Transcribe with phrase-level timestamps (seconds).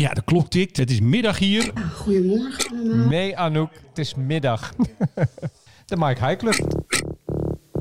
[0.00, 0.76] Ja, de klok tikt.
[0.76, 1.72] Het is middag hier.
[1.94, 3.08] Goedemorgen allemaal.
[3.08, 4.72] Nee, Anouk, het is middag.
[5.86, 6.54] De Mike High Club.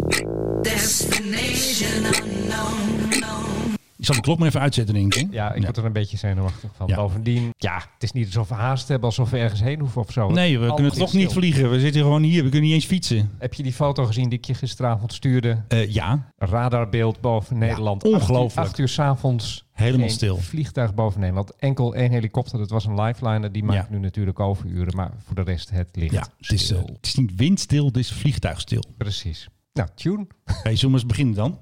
[0.08, 0.26] Ik
[4.14, 5.28] zal de klok maar even uitzetten, denk ik.
[5.32, 6.88] Ja, ik word er een beetje zenuwachtig van.
[6.88, 6.96] Ja.
[6.96, 10.12] Bovendien, ja, het is niet alsof we haast hebben, alsof we ergens heen hoeven of
[10.12, 10.30] zo.
[10.32, 11.72] Nee, we Alles kunnen toch niet vliegen.
[11.72, 12.44] We zitten gewoon hier.
[12.44, 13.32] We kunnen niet eens fietsen.
[13.38, 15.62] Heb je die foto gezien die ik je gisteravond stuurde?
[15.68, 18.04] Eh, ja, radarbeeld boven Nederland.
[18.04, 18.68] ongelooflijk.
[18.68, 19.68] Acht uur, s'avonds.
[19.74, 20.38] Helemaal geen stil.
[20.38, 21.56] vliegtuig boven Nederland.
[21.56, 22.58] Enkel één helikopter.
[22.58, 23.52] Dat was een lifeliner.
[23.52, 23.96] Die maakt Ja.
[23.96, 24.96] nu natuurlijk overuren.
[24.96, 26.90] Maar voor de rest, het ligt ja het, is, stil.
[26.96, 28.84] het is niet windstil, het is vliegtuigstil.
[28.98, 29.48] Precies.
[29.80, 30.28] Nou, tune.
[30.64, 31.58] Hey, zullen we eens beginnen dan?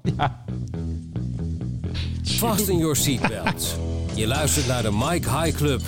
[2.22, 3.76] Fasten your seatbelts.
[4.14, 5.80] Je luistert naar de Mike High Club.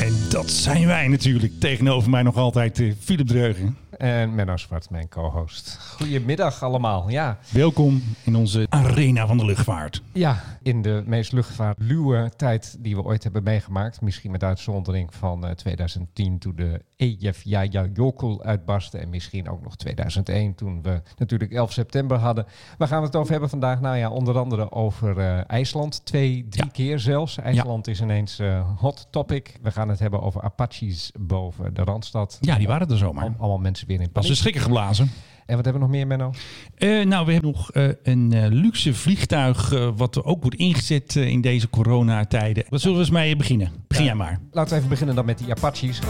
[0.00, 1.52] En dat zijn wij natuurlijk.
[1.60, 3.76] Tegenover mij nog altijd eh, Philip Dreugen.
[3.98, 5.78] En Menno Zwart, mijn co-host.
[5.96, 7.08] Goedemiddag allemaal.
[7.10, 10.02] Ja, Welkom in onze arena van de luchtvaart.
[10.12, 14.00] ja, in de meest luchtvaartluwe tijd die we ooit hebben meegemaakt.
[14.00, 18.98] Misschien met uitzondering van eh, 2010 toen de EF Jaja Jokul uitbarstte.
[18.98, 22.46] En misschien ook nog 2001 toen we natuurlijk 11 september hadden.
[22.78, 23.80] Waar gaan we het over hebben vandaag?
[23.80, 26.04] Nou ja, onder andere over eh, IJsland.
[26.06, 26.70] Twee, drie Ja.
[26.72, 27.38] keer zelfs.
[27.38, 29.58] IJsland is ineens eh, hot topic.
[29.62, 32.38] We gaan het hebben over Apaches boven de Randstad.
[32.40, 33.24] Ja, die waren er zomaar.
[33.24, 34.28] Al- Allemaal mensen weer in Als paniek.
[34.30, 35.10] ze schrikken geblazen.
[35.46, 36.32] En wat hebben we nog meer, Menno?
[36.74, 39.68] Eh, nou, we hebben nog eh, een eh, luxe vliegtuig.
[39.96, 42.64] wat ook wordt ingezet in deze coronatijden.
[42.68, 43.72] Wat zullen we eens mee beginnen?
[43.88, 44.40] Begin jij maar.
[44.50, 46.00] Laten we even beginnen dan met die Apaches.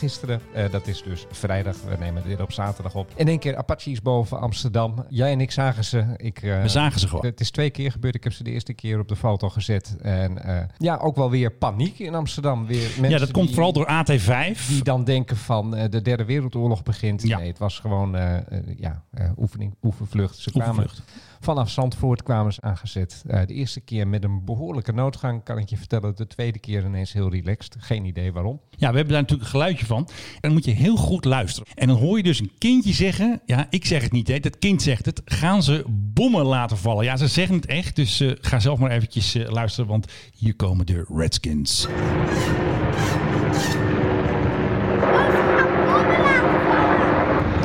[0.00, 3.10] Gisteren, eh, dat is dus vrijdag, we nemen dit op zaterdag op.
[3.16, 5.04] In één keer Apaches boven Amsterdam.
[5.08, 6.04] Jij en ik zagen ze.
[6.16, 7.24] Ik, eh, We zagen ze gewoon.
[7.26, 8.14] Het is twee keer gebeurd.
[8.14, 9.96] Ik heb ze de eerste keer op de foto gezet.
[10.02, 12.66] En eh, ja, ook wel weer paniek in Amsterdam.
[12.66, 14.66] Weer mensen Ja, dat komt die- vooral door AT5.
[14.68, 17.22] Die dan denken van de derde wereldoorlog begint.
[17.22, 17.38] Ja.
[17.38, 18.16] Nee, het was gewoon
[18.76, 19.04] ja,
[19.38, 20.36] oefening, oefenvlucht.
[20.36, 21.02] Ze kwamen Oefenvlucht.
[21.40, 23.22] Vanaf Zandvoort kwamen ze aangezet.
[23.26, 26.16] Eh, de eerste keer met een behoorlijke noodgang, kan ik je vertellen.
[26.16, 27.76] De tweede keer ineens heel relaxed.
[27.78, 28.60] Geen idee waarom.
[28.70, 30.08] Ja, we hebben daar natuurlijk een geluidje van.
[30.08, 31.68] En dan moet je heel goed luisteren.
[31.74, 33.40] En dan hoor je dus een kindje zeggen.
[33.46, 34.40] Ja, ik zeg het niet, hè.
[34.40, 35.22] Dat kind zegt het.
[35.24, 37.04] Gaan ze bommen laten vallen?
[37.04, 37.96] Ja, ze zeggen het echt.
[37.96, 39.90] Dus eh, ga zelf maar eventjes eh, luisteren.
[39.90, 41.88] Want hier komen de Redskins.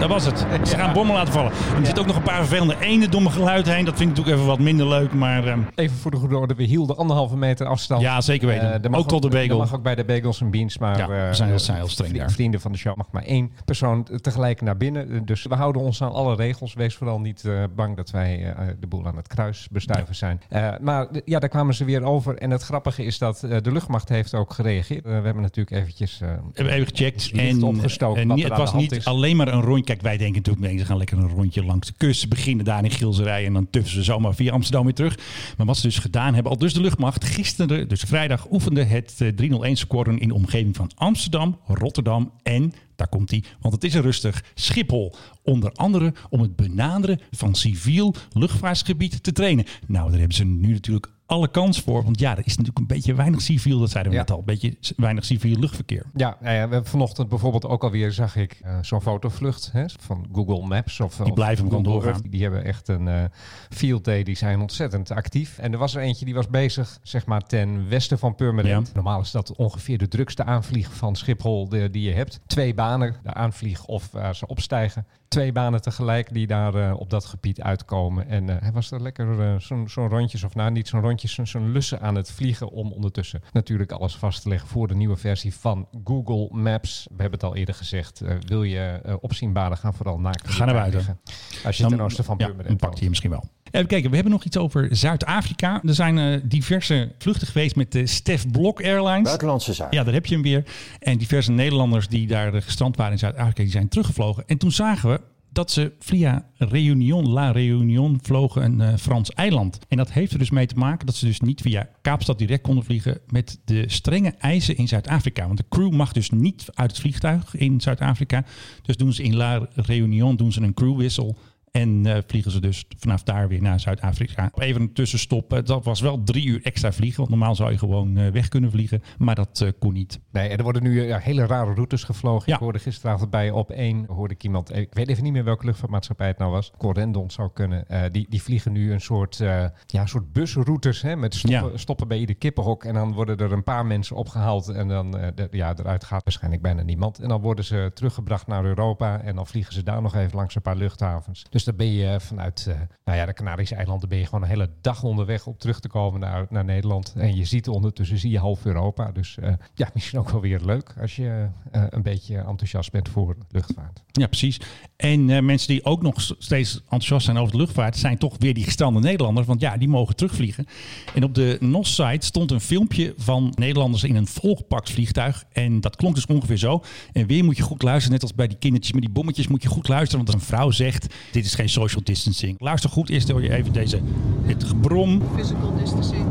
[0.06, 0.68] Dat was het.
[0.68, 1.52] Ze gaan bommen laten vallen.
[1.52, 3.86] En er zitten ook nog een paar vervelende ene domme geluiden heen.
[3.86, 5.14] Dat vind ik natuurlijk even wat minder leuk.
[5.14, 8.02] Maar ehm, Even voor de goede orde, we hielden anderhalve meter afstand.
[8.02, 8.84] ja, zeker weten.
[8.84, 9.50] Eh, ook tot de bagel.
[9.50, 11.64] Er mag ook bij de bagels en beans, maar Ja, we eh, zijn heel- eh,
[11.64, 12.32] zijn heel streng daar.
[12.32, 15.12] Vrienden van de show mag maar één persoon tegelijk naar binnen.
[15.12, 16.74] Eh, Dus we houden ons aan alle regels.
[16.74, 17.44] Wees vooral niet
[17.76, 20.42] bang dat wij de boel aan het kruis bestuiven zijn.
[20.82, 22.38] Maar ja, daar kwamen ze weer over.
[22.38, 25.04] En het grappige is dat de luchtmacht heeft ook gereageerd.
[25.04, 26.18] We hebben natuurlijk eventjes...
[26.20, 27.32] We hebben even gecheckt.
[27.36, 29.95] En, opgestoken en het was niet alleen maar een rondje.
[30.02, 32.20] Wij denken natuurlijk, ze gaan lekker een rondje langs de kust.
[32.20, 35.18] Ze beginnen daar in Gilserij en dan tuffen ze zomaar via Amsterdam weer terug.
[35.58, 39.16] Maar wat ze dus gedaan hebben, al dus de luchtmacht, gisteren, dus vrijdag, oefende het
[39.18, 43.84] eh, 301 squadron in de omgeving van Amsterdam, Rotterdam en, daar komt hij, want het
[43.84, 45.16] is er rustig, Schiphol.
[45.44, 49.66] Onder andere om het benaderen van civiel luchtvaartgebied te trainen.
[49.88, 52.04] Nou, daar hebben ze nu natuurlijk alle kans voor.
[52.04, 54.24] Want ja, er is natuurlijk een beetje weinig civiel, dat zeiden we Ja.
[54.24, 56.06] net al, een beetje weinig civiel luchtverkeer.
[56.16, 59.86] Ja, nou ja, we hebben vanochtend bijvoorbeeld ook alweer, zag ik, eh, zo'n fotovlucht hè,
[60.00, 61.00] van Google Maps.
[61.00, 62.22] Of, Die blijven gewoon doorgaan.
[62.30, 63.24] Die hebben echt een eh,
[63.70, 65.58] field day, die zijn ontzettend actief.
[65.58, 68.88] En er was er eentje die was bezig, zeg maar, ten westen van Purmerend.
[68.88, 68.94] Ja.
[68.94, 72.40] Normaal is dat ongeveer de drukste aanvlieg van Schiphol de- die je hebt.
[72.48, 75.06] Twee banen, de aanvlieg of waar ze opstijgen.
[75.36, 78.28] Twee banen tegelijk die daar eh, op dat gebied uitkomen.
[78.28, 81.72] En eh, hij was er lekker eh, zo'n rondjes, of nou niet zo'n rondjes, zo'n
[81.72, 85.54] lussen aan het vliegen om ondertussen natuurlijk alles vast te leggen voor de nieuwe versie
[85.54, 87.08] van Google Maps.
[87.10, 90.98] We hebben het al eerder gezegd, wil je opzienbanen gaan vooral naakt Ga naar buiten.
[90.98, 91.20] liggen.
[91.66, 93.50] Als je ten oosten van ja, Purmerend dan pakt hij je misschien wel.
[93.76, 95.82] Even kijken, we hebben nog iets over Zuid-Afrika.
[95.84, 99.24] Er zijn eh, diverse vluchten geweest met de Stef Blok Airlines.
[99.24, 99.98] Buitenlandse zaken.
[99.98, 100.64] Ja, daar heb je hem weer.
[101.00, 104.44] En diverse Nederlanders die daar eh, gestrand waren in Zuid-Afrika, die zijn teruggevlogen.
[104.48, 105.22] En toen zagen we
[105.56, 109.80] dat ze via Réunion, La Réunion, vlogen een eh, Frans eiland.
[109.88, 112.62] En dat heeft er dus mee te maken dat ze dus niet via Kaapstad direct
[112.62, 115.46] konden vliegen met de strenge eisen in Zuid-Afrika.
[115.46, 118.44] Want de crew mag dus niet uit het vliegtuig in Zuid-Afrika.
[118.82, 121.38] Dus doen ze in La Réunion doen ze een crewwissel.
[121.76, 124.52] En eh, vliegen ze dus vanaf daar weer naar Zuid-Afrika.
[124.56, 125.54] Even een tussenstop.
[125.54, 127.18] Eh, Dat was wel drie uur extra vliegen.
[127.18, 129.02] Want normaal zou je gewoon eh, weg kunnen vliegen.
[129.18, 130.20] Maar dat kon niet.
[130.32, 132.44] Nee, en er worden nu ja, hele rare routes gevlogen.
[132.48, 132.54] Ja.
[132.54, 135.66] Ik hoorde gisteravond bij op één, hoorde ik iemand, ik weet even niet meer welke
[135.66, 137.86] luchtvaartmaatschappij het nou was, Corendon zou kunnen.
[138.12, 139.38] Die, die vliegen nu een soort,
[139.86, 141.78] ja, soort busroutes hè, met stoppen, Ja.
[141.78, 142.84] stoppen bij ieder kippenhok.
[142.84, 146.62] En dan worden er een paar mensen opgehaald en dan, de- ja, eruit gaat waarschijnlijk
[146.62, 147.20] bijna niemand.
[147.20, 150.56] En dan worden ze teruggebracht naar Europa en dan vliegen ze daar nog even langs
[150.56, 151.46] een paar luchthavens.
[151.50, 152.76] Dus dan ben je vanuit eh,
[153.06, 155.88] nou ja, de Canarische eilanden ben je gewoon een hele dag onderweg om terug te
[155.88, 157.14] komen naar, naar Nederland.
[157.18, 159.12] En je ziet ondertussen zie je half Europa.
[159.12, 163.10] Dus eh, ja, misschien ook wel weer leuk als je eh, een beetje enthousiast bent
[163.10, 164.04] voor luchtvaart.
[164.12, 164.60] Ja, precies.
[164.96, 168.54] En eh, mensen die ook nog steeds enthousiast zijn over de luchtvaart, zijn toch weer
[168.54, 169.48] die gestrande Nederlanders.
[169.48, 170.66] Want ja, die mogen terugvliegen.
[171.14, 175.44] En op de NOS-site stond een filmpje van Nederlanders in een volgepakt vliegtuig.
[175.52, 176.84] En dat klonk dus ongeveer zo.
[177.14, 179.64] En weer moet je goed luisteren, net als bij die kindertjes met die bommetjes, moet
[179.64, 180.26] je goed luisteren.
[180.26, 182.56] Want als een vrouw zegt, dit is geen social distancing.
[182.60, 184.00] Luister goed, eerst hoor je even deze,
[184.46, 185.22] dit gebrom.
[185.36, 186.26] Physical distancing,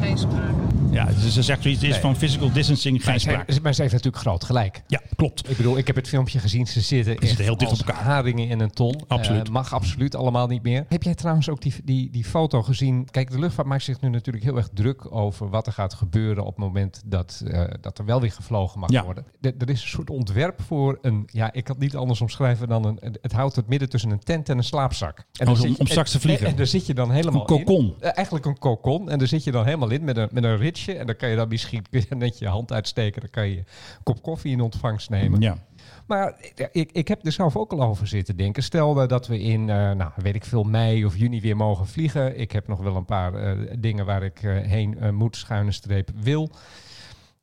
[0.00, 0.79] geen sprake.
[0.92, 2.00] Ja, dus ze zegt zoiets, is Nee.
[2.00, 3.60] van physical distancing, geen Maar sprake.
[3.62, 4.82] maar zij heeft natuurlijk groot gelijk.
[4.86, 5.50] Ja, klopt.
[5.50, 6.66] Ik bedoel, ik heb het filmpje gezien.
[6.66, 8.02] Ze zitten, heel dicht op elkaar.
[8.02, 9.02] haringen in een ton.
[9.08, 9.46] Absoluut.
[9.46, 10.84] Eh, mag absoluut allemaal niet meer.
[10.88, 13.08] Heb jij trouwens ook die, die, die foto gezien?
[13.10, 16.44] Kijk, de luchtvaart maakt zich nu natuurlijk heel erg druk over wat er gaat gebeuren
[16.44, 19.04] op het moment dat, eh, dat er wel weer gevlogen mag Ja.
[19.04, 19.24] worden.
[19.40, 22.68] De- er is een soort ontwerp voor een, ja, ik kan het niet anders omschrijven
[22.68, 25.24] dan een, het houdt het midden tussen een tent en een slaapzak.
[25.38, 26.44] En Oh, om- je- om straks te vliegen.
[26.46, 27.94] En, en daar zit je dan helemaal Een in.
[28.00, 29.10] Eh, eigenlijk een cocon.
[29.10, 30.56] En daar zit je dan helemaal in met een, met een
[30.88, 33.20] En dan kan je dan misschien net je hand uitsteken.
[33.20, 33.64] Dan kan je een
[34.02, 35.40] kop koffie in ontvangst nemen.
[35.40, 35.58] Ja.
[36.06, 36.34] Maar
[36.72, 38.62] ik, ik heb er zelf ook al over zitten denken.
[38.62, 41.86] Stel eh, dat we in, eh, nou weet ik veel, mei of juni weer mogen
[41.86, 42.38] vliegen.
[42.38, 46.50] Ik heb nog wel een paar eh, dingen waar ik heen moet, schuine streep wil.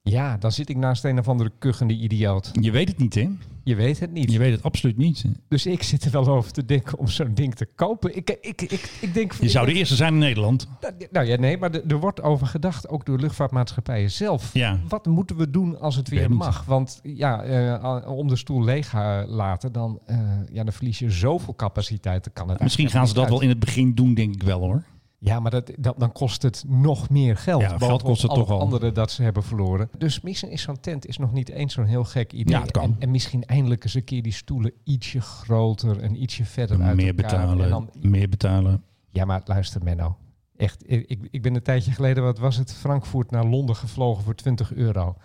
[0.10, 2.52] Ja, dan zit ik naast een of andere kuchende idioot.
[2.62, 3.30] Je weet het niet, hè?
[3.64, 4.32] Je weet het niet.
[4.32, 5.26] Je weet het absoluut niet.
[5.48, 8.16] Dus ik zit er wel over te denken om zo'n ding te kopen.
[8.16, 9.34] Ik, ik, ik, ik denk...
[9.34, 10.68] Je zou de eerste zijn in Nederland.
[11.12, 14.54] Nou ja, nee, maar er wordt over gedacht, ook door luchtvaartmaatschappijen zelf.
[14.54, 14.80] Ja.
[14.88, 16.66] Wat moeten we doen als het weer mag?
[16.66, 18.94] Want ja, eh, om de stoel leeg
[19.28, 20.20] laten, dan, eh,
[20.52, 22.24] ja, dan verlies je zoveel capaciteit.
[22.24, 24.60] Dan kan het Misschien gaan ze dat wel in het begin doen, denk ik wel
[24.60, 24.84] hoor.
[25.20, 27.62] Ja, maar dat, dat, dan kost het nog meer geld.
[27.62, 28.60] Ja, geld kost het toch al.
[28.60, 29.90] andere dat ze hebben verloren.
[29.98, 32.56] Dus misschien is zo'n tent is nog niet eens zo'n heel gek idee.
[32.56, 32.84] Ja, het kan.
[32.84, 36.96] En, en misschien eindelijk eens een keer die stoelen ietsje groter en ietsje verder uit
[36.96, 37.30] Meer elkaar.
[37.30, 38.84] betalen, En dan, meer betalen.
[39.12, 40.18] ja, maar luister Menno.
[40.56, 44.36] Echt, ik, ik ben een tijdje geleden, wat was het, Frankfurt naar Londen gevlogen voor
[44.36, 45.16] 20 euro.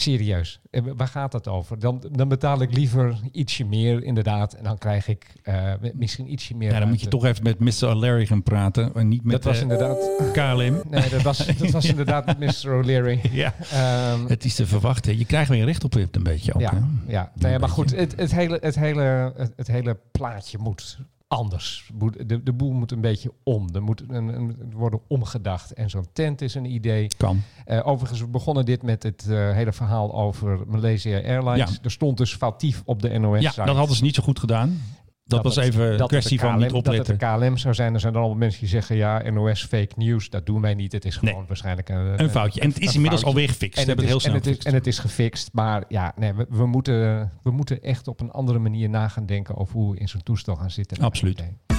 [0.00, 1.78] Serieus, Eh, waar gaat dat over?
[1.78, 4.52] Dan, dan betaal ik liever ietsje meer, inderdaad.
[4.52, 7.58] En dan krijg ik eh, misschien ietsje meer Ja, dan moet je toch even met
[7.58, 7.88] Mr.
[7.88, 8.94] O'Leary gaan praten.
[8.94, 10.10] En niet met Dat was eh, inderdaad...
[10.32, 10.82] KLM.
[10.90, 12.72] Nee, dat was, dat was inderdaad met Mr.
[12.72, 13.20] O'Leary.
[13.32, 15.18] Ja, Ehm, het is te verwachten.
[15.18, 16.60] Je krijgt weer recht op het een beetje ook.
[16.60, 17.12] ja, hè?
[17.12, 17.32] ja.
[17.34, 20.98] Nee, maar goed, het, het, hele, het, hele, het, het hele plaatje moet
[21.30, 21.90] anders.
[22.26, 23.68] De, de boel moet een beetje om.
[23.74, 25.72] Er moet een, een, worden omgedacht.
[25.72, 27.08] En zo'n tent is een idee.
[27.16, 27.42] Kan.
[27.64, 31.70] Eh, overigens, we begonnen dit met het eh, hele verhaal over Malaysia Airlines.
[31.70, 31.78] Ja.
[31.82, 33.40] Er stond dus foutief op de NOS.
[33.40, 34.82] Ja, site dat hadden ze niet zo goed gedaan.
[35.30, 36.96] Dat, was het- even een kwestie van niet opletten.
[36.96, 37.94] Dat het de KLM zou zijn.
[37.94, 40.30] Er zijn dan allemaal mensen die zeggen, ja, NOS fake news.
[40.30, 40.92] Dat doen wij niet.
[40.92, 41.44] Het is gewoon Nee.
[41.46, 42.60] waarschijnlijk een, Een foutje.
[42.60, 43.78] En het is inmiddels alweer gefixt.
[43.78, 45.48] En het, hebben het is, heel en, snel het is, en het is gefixt.
[45.52, 49.26] Maar ja, nee, we, we, moeten, we moeten echt op een andere manier na gaan
[49.26, 50.98] denken over hoe we in zo'n toestel gaan zitten.
[51.02, 51.38] Absoluut.
[51.66, 51.74] We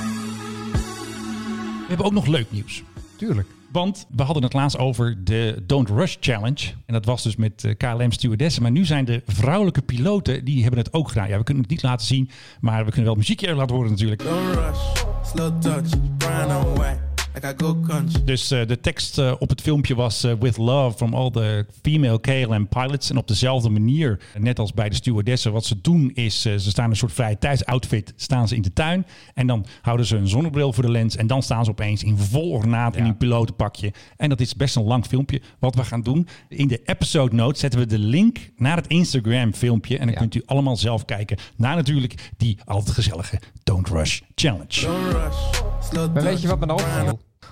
[1.88, 2.84] hebben ook nog leuk nieuws.
[3.18, 3.48] Tuurlijk.
[3.72, 6.74] Want we hadden het laatst over de Don't Rush Challenge.
[6.86, 8.62] En dat was dus met eh, KLM stewardessen.
[8.62, 11.28] Maar nu zijn de vrouwelijke piloten, die hebben het ook gedaan.
[11.28, 12.30] Ja, we kunnen het niet laten zien,
[12.62, 14.24] maar we kunnen wel het muziekje laten horen natuurlijk.
[14.24, 17.00] Don't rush, slow touch, brown and white,
[17.34, 18.24] like I go country.
[18.24, 21.66] Dus eh, de tekst eh, op het filmpje was eh, With love from all the
[21.82, 23.10] female KLM pilots.
[23.10, 26.70] En op dezelfde manier, net als bij de stewardessen, wat ze doen is, eh, ze
[26.70, 29.06] staan in een soort vrije tijdsoutfit, staan ze in de tuin.
[29.34, 31.16] En dan houden ze een zonnebril voor de lens.
[31.16, 33.10] En dan staan ze opeens in vol ornaat in Ja.
[33.10, 33.94] een pilotenpakje.
[34.18, 35.42] En dat is best een lang filmpje.
[35.60, 39.54] Wat we gaan doen, in de episode notes zetten we de link naar het Instagram
[39.54, 39.98] filmpje.
[39.98, 40.20] En dan Ja.
[40.20, 44.82] kunt u allemaal zelf kijken naar natuurlijk die altijd gezellige Don't Rush Challenge.
[44.86, 45.71] Don't rush,
[46.14, 46.80] Maar weet je wat me nou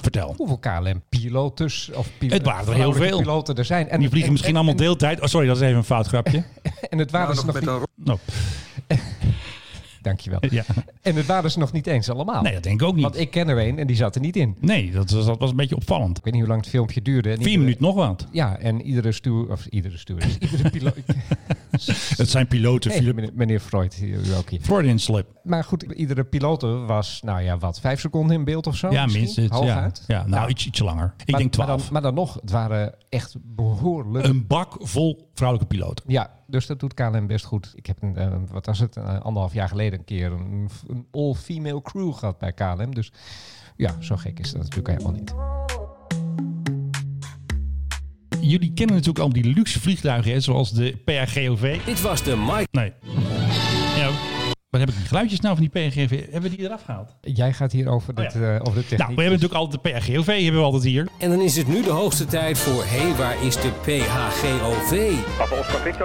[0.01, 0.33] Vertel.
[0.37, 3.17] Hoeveel KLM-pilotes of pil- Het waren er heel veel.
[3.19, 3.89] piloten er zijn.
[3.89, 5.21] En Die vliegen en- misschien en- allemaal deeltijd.
[5.21, 6.43] Oh, sorry, dat is even een fout grapje.
[6.89, 7.69] En het waren ze nog niet...
[8.09, 8.13] Oh,
[10.01, 10.39] Dankjewel.
[10.49, 10.63] ja.
[11.01, 12.41] En het waren ze nog niet eens allemaal.
[12.41, 13.03] Nee, dat denk ik ook niet.
[13.03, 14.55] Want ik ken er een en die zat er niet in.
[14.59, 16.17] Nee, dat was, dat was een beetje opvallend.
[16.17, 17.29] Ik weet niet hoe lang het filmpje duurde.
[17.29, 18.27] En Vier iedere- minuten nog wat.
[18.31, 19.51] Ja, en iedere stuur...
[19.51, 20.17] Of iedere stuur...
[20.39, 20.95] iedere piloot...
[22.17, 22.91] Het zijn piloten.
[22.91, 24.61] Nee, meneer, meneer Freud, hier u ook hier.
[24.61, 25.27] Freudian slip.
[25.43, 28.91] Maar goed, iedere piloot was, nou ja, wat, vijf seconden in beeld of zo?
[28.91, 29.23] ja, misschien?
[29.23, 29.65] minstens.
[29.65, 29.91] Ja.
[30.07, 31.13] Ja, nou, iets, ietsje langer.
[31.17, 31.91] Ik maar, denk maar dan, twaalf.
[31.91, 34.25] maar dan nog, het waren echt behoorlijk...
[34.25, 36.05] Een bak vol vrouwelijke piloten.
[36.07, 37.71] ja, dus dat doet KLM best goed.
[37.75, 41.81] Ik heb, een, eh, wat was het, anderhalf jaar geleden een keer een, een all-female
[41.81, 42.93] crew gehad bij KLM.
[42.93, 43.11] Dus
[43.75, 45.33] ja, zo gek is dat natuurlijk helemaal niet.
[48.49, 51.77] Jullie kennen natuurlijk al die luxe vliegtuigen, hè, zoals de PRGOV.
[51.85, 52.67] Dit was de Mike.
[52.71, 52.91] Nee.
[54.69, 56.31] Wat heb ik die geluidjes nou van die PRGOV?
[56.31, 57.15] Hebben we die eraf gehaald?
[57.21, 58.55] Jij gaat hier over, dit, ja.
[58.55, 58.99] eh, over de techniek.
[58.99, 61.07] Nou, we hebben natuurlijk altijd de PRGOV hebben we altijd hier.
[61.19, 62.83] En dan is het nu de hoogste tijd voor...
[62.83, 65.13] Hé, hey, waar is de PHGOV?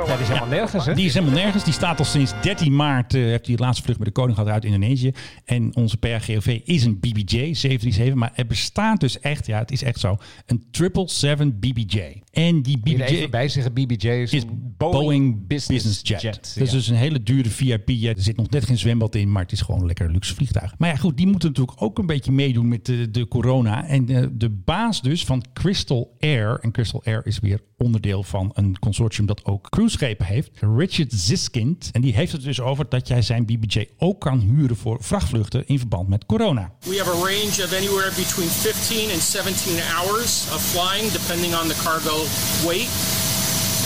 [0.06, 0.94] Ja, die is helemaal nergens, hè?
[0.94, 1.64] Die is helemaal nergens.
[1.64, 4.37] Die staat al sinds 13 maart, eh, heeft hij de laatste vlucht met de koning
[4.37, 5.12] gehad uit Indonesië.
[5.44, 9.83] En onze PRGOV is een BBJ 737, maar het bestaat dus echt, ja, het is
[9.83, 10.16] echt zo,
[10.47, 12.23] een 777 BBJ.
[12.30, 14.44] En die er BBJ even bij zeggen, BBJ is,
[14.76, 16.23] Boeing, Business, Jet.
[16.23, 16.30] ja.
[16.30, 18.16] Dat is dus een hele dure VIP-jet.
[18.16, 20.75] Er zit nog net geen zwembad in, maar het is gewoon een lekker luxe vliegtuig.
[20.78, 23.87] Maar ja, goed, die moeten natuurlijk ook een beetje meedoen met de, de corona.
[23.87, 28.50] En de, de baas dus van Crystal Air, en Crystal Air is weer onderdeel van
[28.54, 31.88] een consortium dat ook cruiseschepen heeft, Richard Ziskind.
[31.92, 35.66] En die heeft het dus over dat jij zijn BBJ ook kan huren voor vrachtvluchten
[35.66, 36.73] in verband met corona.
[36.80, 41.68] We have a range of anywhere between 15 and 17 hours of flying, depending on
[41.68, 42.16] the cargo
[42.66, 43.24] weight.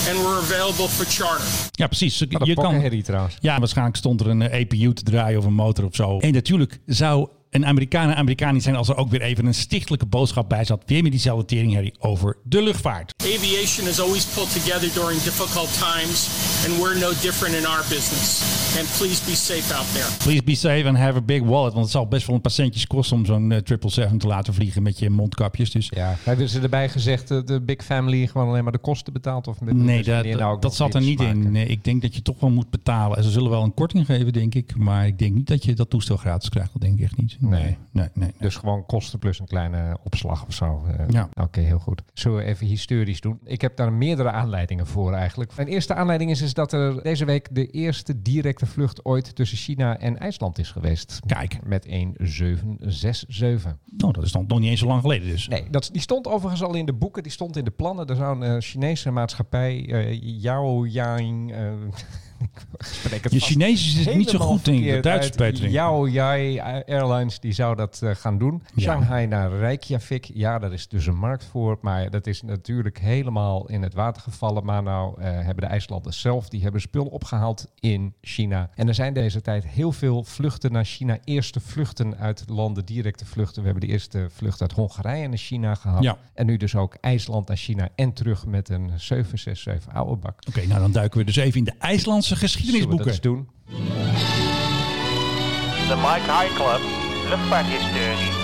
[0.09, 1.47] And we're available for charter.
[1.73, 2.21] Ja, precies.
[2.21, 3.37] Een je kan, trouwens.
[3.41, 6.19] Ja, waarschijnlijk stond er een eh, APU te draaien of een motor of zo.
[6.19, 9.55] En natuurlijk zou een Amerikaan een Amerikaan niet zijn als er ook weer even een
[9.55, 10.83] stichtelijke boodschap bij zat.
[10.87, 13.15] Weer met diezelfde teringherrie over de luchtvaart.
[13.23, 16.29] Aviation is always pulled together during difficult times,
[16.67, 18.57] and we're no different in our business.
[18.79, 20.17] And please be safe out there.
[20.19, 21.73] Please be safe and have a big wallet.
[21.73, 24.55] Want het zal best wel een paar centjes kosten om zo'n eh, 777 te laten
[24.55, 25.71] vliegen met je mondkapjes.
[25.71, 29.13] Dus Ja, hebben ze erbij gezegd dat de Big Family gewoon alleen maar de kosten
[29.13, 29.47] betaalt?
[29.49, 31.45] Of met nee, dat, nou dat zat er niet maken?
[31.45, 31.53] in.
[31.53, 33.17] Nee, ik denk dat je toch wel moet betalen.
[33.17, 34.77] En ze zullen wel een korting geven, denk ik.
[34.77, 36.73] Maar ik denk niet dat je dat toestel gratis krijgt.
[36.73, 37.37] Dat denk ik echt niet.
[37.39, 37.77] Nee.
[37.93, 38.33] nee, nee.
[38.39, 40.85] Dus gewoon kosten plus een kleine opslag of zo.
[40.87, 41.29] Eh, Ja.
[41.35, 42.03] Oké, heel goed.
[42.13, 43.39] Zullen we even historisch doen?
[43.45, 45.57] Ik heb daar meerdere aanleidingen voor eigenlijk.
[45.57, 49.59] Mijn eerste aanleiding is, is dat er deze week de eerste directe vlucht ooit tussen
[49.59, 51.21] China en IJsland is geweest.
[51.27, 51.59] Kijk.
[51.65, 53.77] Met een 767.
[53.97, 55.49] Nou, dat is dan nog niet eens zo lang geleden dus.
[55.49, 58.07] Nee, dat, die stond overigens al in de boeken, die stond in de plannen.
[58.07, 61.53] Er zou een eh, Chinese maatschappij, eh Yao Yang...
[63.31, 64.83] Je Chinees is niet zo goed, denk ik.
[64.83, 65.37] verkeerd Duits uit.
[65.37, 65.69] beter.
[65.69, 68.63] Yao Yai Airlines die zou dat eh, gaan doen.
[68.75, 68.83] Ja.
[68.83, 70.31] Shanghai naar Reykjavik.
[70.35, 71.79] Ja, daar is dus een markt voor.
[71.81, 74.65] Maar dat is natuurlijk helemaal in het water gevallen.
[74.65, 78.71] Maar nou eh, hebben de IJslanders zelf, die hebben spul opgehaald in China.
[78.75, 81.19] En er zijn deze tijd heel veel vluchten naar China.
[81.25, 83.63] Eerste vluchten uit landen, directe vluchten.
[83.63, 86.03] We hebben de eerste vlucht uit Hongarije naar China gehad.
[86.03, 86.19] Ja.
[86.35, 90.39] En nu dus ook IJsland naar China en terug met een 767 oude bak.
[90.49, 93.09] Oké, nou dan duiken we dus even in de IJslandse Zullen we dat geschiedenisboeken.
[93.09, 93.49] eens doen?
[95.89, 96.81] De Mike High Club,
[97.29, 98.38] luchtvaarthistorie.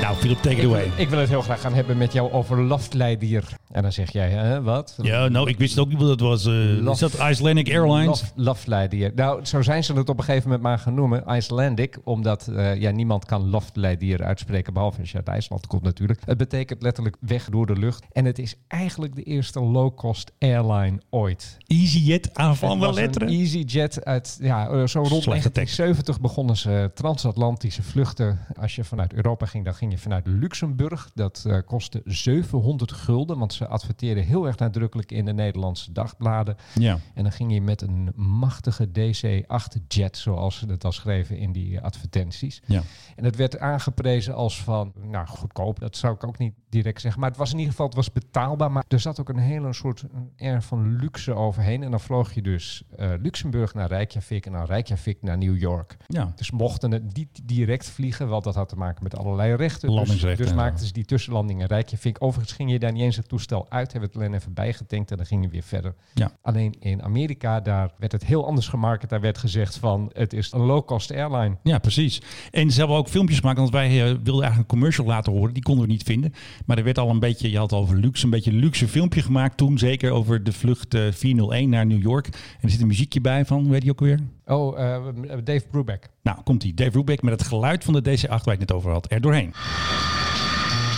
[0.00, 0.90] Nou, Philip, take it away.
[0.96, 3.44] ik wil het heel graag gaan hebben met jou over Loftleidier.
[3.70, 4.98] En dan zeg jij, hè, wat?
[5.02, 6.46] Ja, nou, ik wist ook niet wat het was.
[6.46, 8.06] eh, Lof- is dat Icelandic Airlines?
[8.06, 9.12] Lof- Loftleidier.
[9.14, 11.24] Nou, zo zijn ze het op een gegeven moment maar gaan noemen.
[11.28, 16.20] Icelandic, omdat eh, ja, niemand kan Loftleidier uitspreken, behalve als je uit IJsland komt natuurlijk.
[16.24, 18.04] Het betekent letterlijk weg door de lucht.
[18.12, 21.56] En het is eigenlijk de eerste low-cost airline ooit.
[21.66, 23.28] EasyJet aan van de letteren.
[23.28, 25.76] EasyJet uit, ja, eh, zo rond Slechte tekst.
[25.76, 28.38] 1970 begonnen ze transatlantische vluchten.
[28.60, 31.10] Als je vanuit Europa ging, dan ging je vanuit Luxemburg.
[31.14, 36.56] Dat eh, kostte 700 gulden, want ze adverteerden heel erg nadrukkelijk in de Nederlandse dagbladen.
[36.74, 36.98] Ja.
[37.14, 41.52] En dan ging je met een machtige DC-8 jet, zoals ze het al schreven in
[41.52, 42.62] die advertenties.
[42.66, 42.82] Ja.
[43.16, 47.20] En het werd aangeprezen als van, nou goedkoop, dat zou ik ook niet direct zeggen.
[47.20, 48.72] Maar het was in ieder geval, het was betaalbaar.
[48.72, 50.04] Maar er zat ook een hele soort
[50.38, 51.82] air van luxe overheen.
[51.82, 55.96] En dan vloog je dus eh, Luxemburg naar Reykjavik en dan Reykjavik naar New York.
[56.06, 56.32] ja.
[56.36, 59.88] Dus mochten het niet direct vliegen, want dat had te maken met allerlei rechten.
[59.88, 60.60] Dus, Landingsrechten dus zo.
[60.60, 62.16] maakten ze die tussenlanding in Reykjavik.
[62.18, 65.16] Overigens ging je daar niet eens het toestel uit, hebben het alleen even bijgetankt en
[65.16, 65.94] dan ging je weer verder.
[66.14, 66.32] Ja.
[66.42, 69.08] Alleen in Amerika, daar werd het heel anders gemarket.
[69.08, 71.56] Daar werd gezegd van, het is een low-cost airline.
[71.62, 72.22] Ja, precies.
[72.50, 75.54] En ze hebben ook filmpjes gemaakt, want wij eh, wilden eigenlijk een commercial laten horen.
[75.54, 76.34] Die konden we niet vinden.
[76.66, 78.88] Maar er werd al een beetje, je had al over luxe, een beetje een luxe
[78.88, 79.78] filmpje gemaakt toen.
[79.78, 82.26] Zeker over de vlucht eh, 401 naar New York.
[82.26, 84.18] En er zit een muziekje bij van, heet die ook weer?
[84.46, 84.96] Oh, eh,
[85.44, 86.08] Dave Brubeck.
[86.22, 88.72] Nou, komt die Dave Brubeck met het geluid van de DC-8 waar je het net
[88.72, 89.52] over had, er doorheen.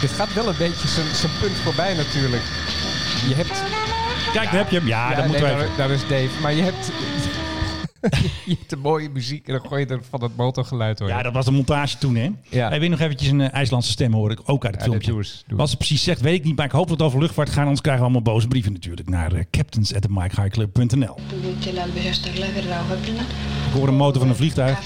[0.01, 2.43] Dit gaat wel een beetje zijn punt voorbij natuurlijk.
[3.29, 3.63] Je hebt...
[4.33, 4.87] Kijk, daar heb je hem.
[4.87, 5.55] Ja, dat nee, moeten wij...
[5.57, 6.41] daar, daar is Dave.
[6.41, 6.93] Maar je hebt...
[8.47, 11.09] je hebt de mooie muziek en dan gooi je er van het motorgeluid hoor.
[11.09, 12.31] Ja, dat was de montage toen, hè?
[12.49, 12.69] Ja.
[12.69, 15.11] Hij wil nog eventjes een eh, IJslandse stem horen, ook uit het Ja, filmpje.
[15.11, 17.07] doe eens, doe Wat ze precies zegt, weet ik niet, maar ik hoop dat het
[17.07, 21.17] over luchtvaart gaat, anders krijgen we allemaal boze brieven natuurlijk naar uh, captains@mikehighclub.nl.
[21.29, 23.21] Vid rauhoittuna.
[23.21, 24.79] Ik hoor een motor van een vliegtuig.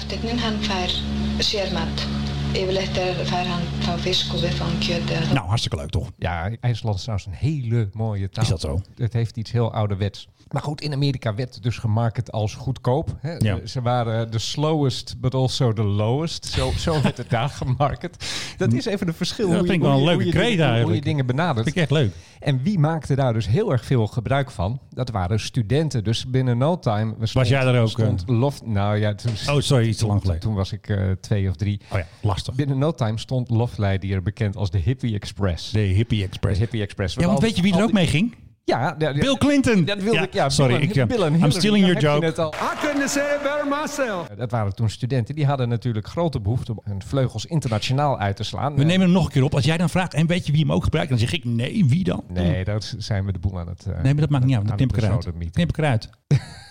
[2.53, 5.33] Fær sérmat er vel lettere for han fra fisk og van.
[5.33, 6.11] Nou, hartstikke leuk toch?
[6.17, 8.43] Ja, IJsland is trouwens een hele mooie taal.
[8.43, 8.81] Is dat zo?
[8.97, 10.27] Het heeft iets heel ouderwets.
[10.51, 13.15] Maar goed, in Amerika werd het dus gemarket als goedkoop.
[13.19, 13.35] Hè?
[13.37, 13.59] Ja.
[13.65, 16.45] Ze waren de slowest, but also the lowest.
[16.45, 18.25] Zo, zo werd het daar gemarket.
[18.57, 19.45] Dat is even een verschil.
[19.47, 21.63] Ja, dat hoe je- vind ik wel een leuke dingen- Hoe je dingen benadert.
[21.65, 22.11] Vind ik echt leuk.
[22.39, 24.79] En wie maakte daar dus heel erg veel gebruik van?
[24.89, 26.03] Dat waren studenten.
[26.03, 27.15] Dus binnen no time...
[27.33, 30.41] Was jij er ook, Stond loft, nou ja, toen, Oh, sorry, iets te lang geleden.
[30.41, 31.81] toen was ik eh, twee of drie.
[31.91, 32.53] Oh ja, lastig.
[32.53, 35.71] Binnen no time stond Loftley hier bekend als de Hippie Express.
[35.71, 36.59] De Hippie De Express.
[36.59, 37.15] Hippie Express.
[37.15, 38.35] Ja, want weet je wie er ook mee ging?
[38.67, 39.13] Ja, ja, ja.
[39.13, 39.85] Bill Clinton.
[39.85, 40.49] Dat wilde ik, ja.
[40.49, 42.41] sorry, Bill ik, Bill en I'm stealing daar your joke.
[42.41, 42.53] al.
[42.53, 44.27] I couldn't say it better myself.
[44.27, 45.35] Dat waren toen studenten.
[45.35, 48.75] Die hadden natuurlijk grote behoefte om hun vleugels internationaal uit te slaan.
[48.75, 49.53] We nemen hem nog een keer op.
[49.55, 51.09] Als jij dan vraagt, en weet je wie hem ook gebruikt?
[51.09, 52.23] Dan zeg ik, nee, wie dan?
[52.27, 53.85] Nee, dat zijn we de boel aan het...
[53.85, 54.67] eh, Nee, maar dat maakt niet uit.
[54.67, 55.27] Dan ik eruit.
[55.51, 56.09] Knip ik eruit.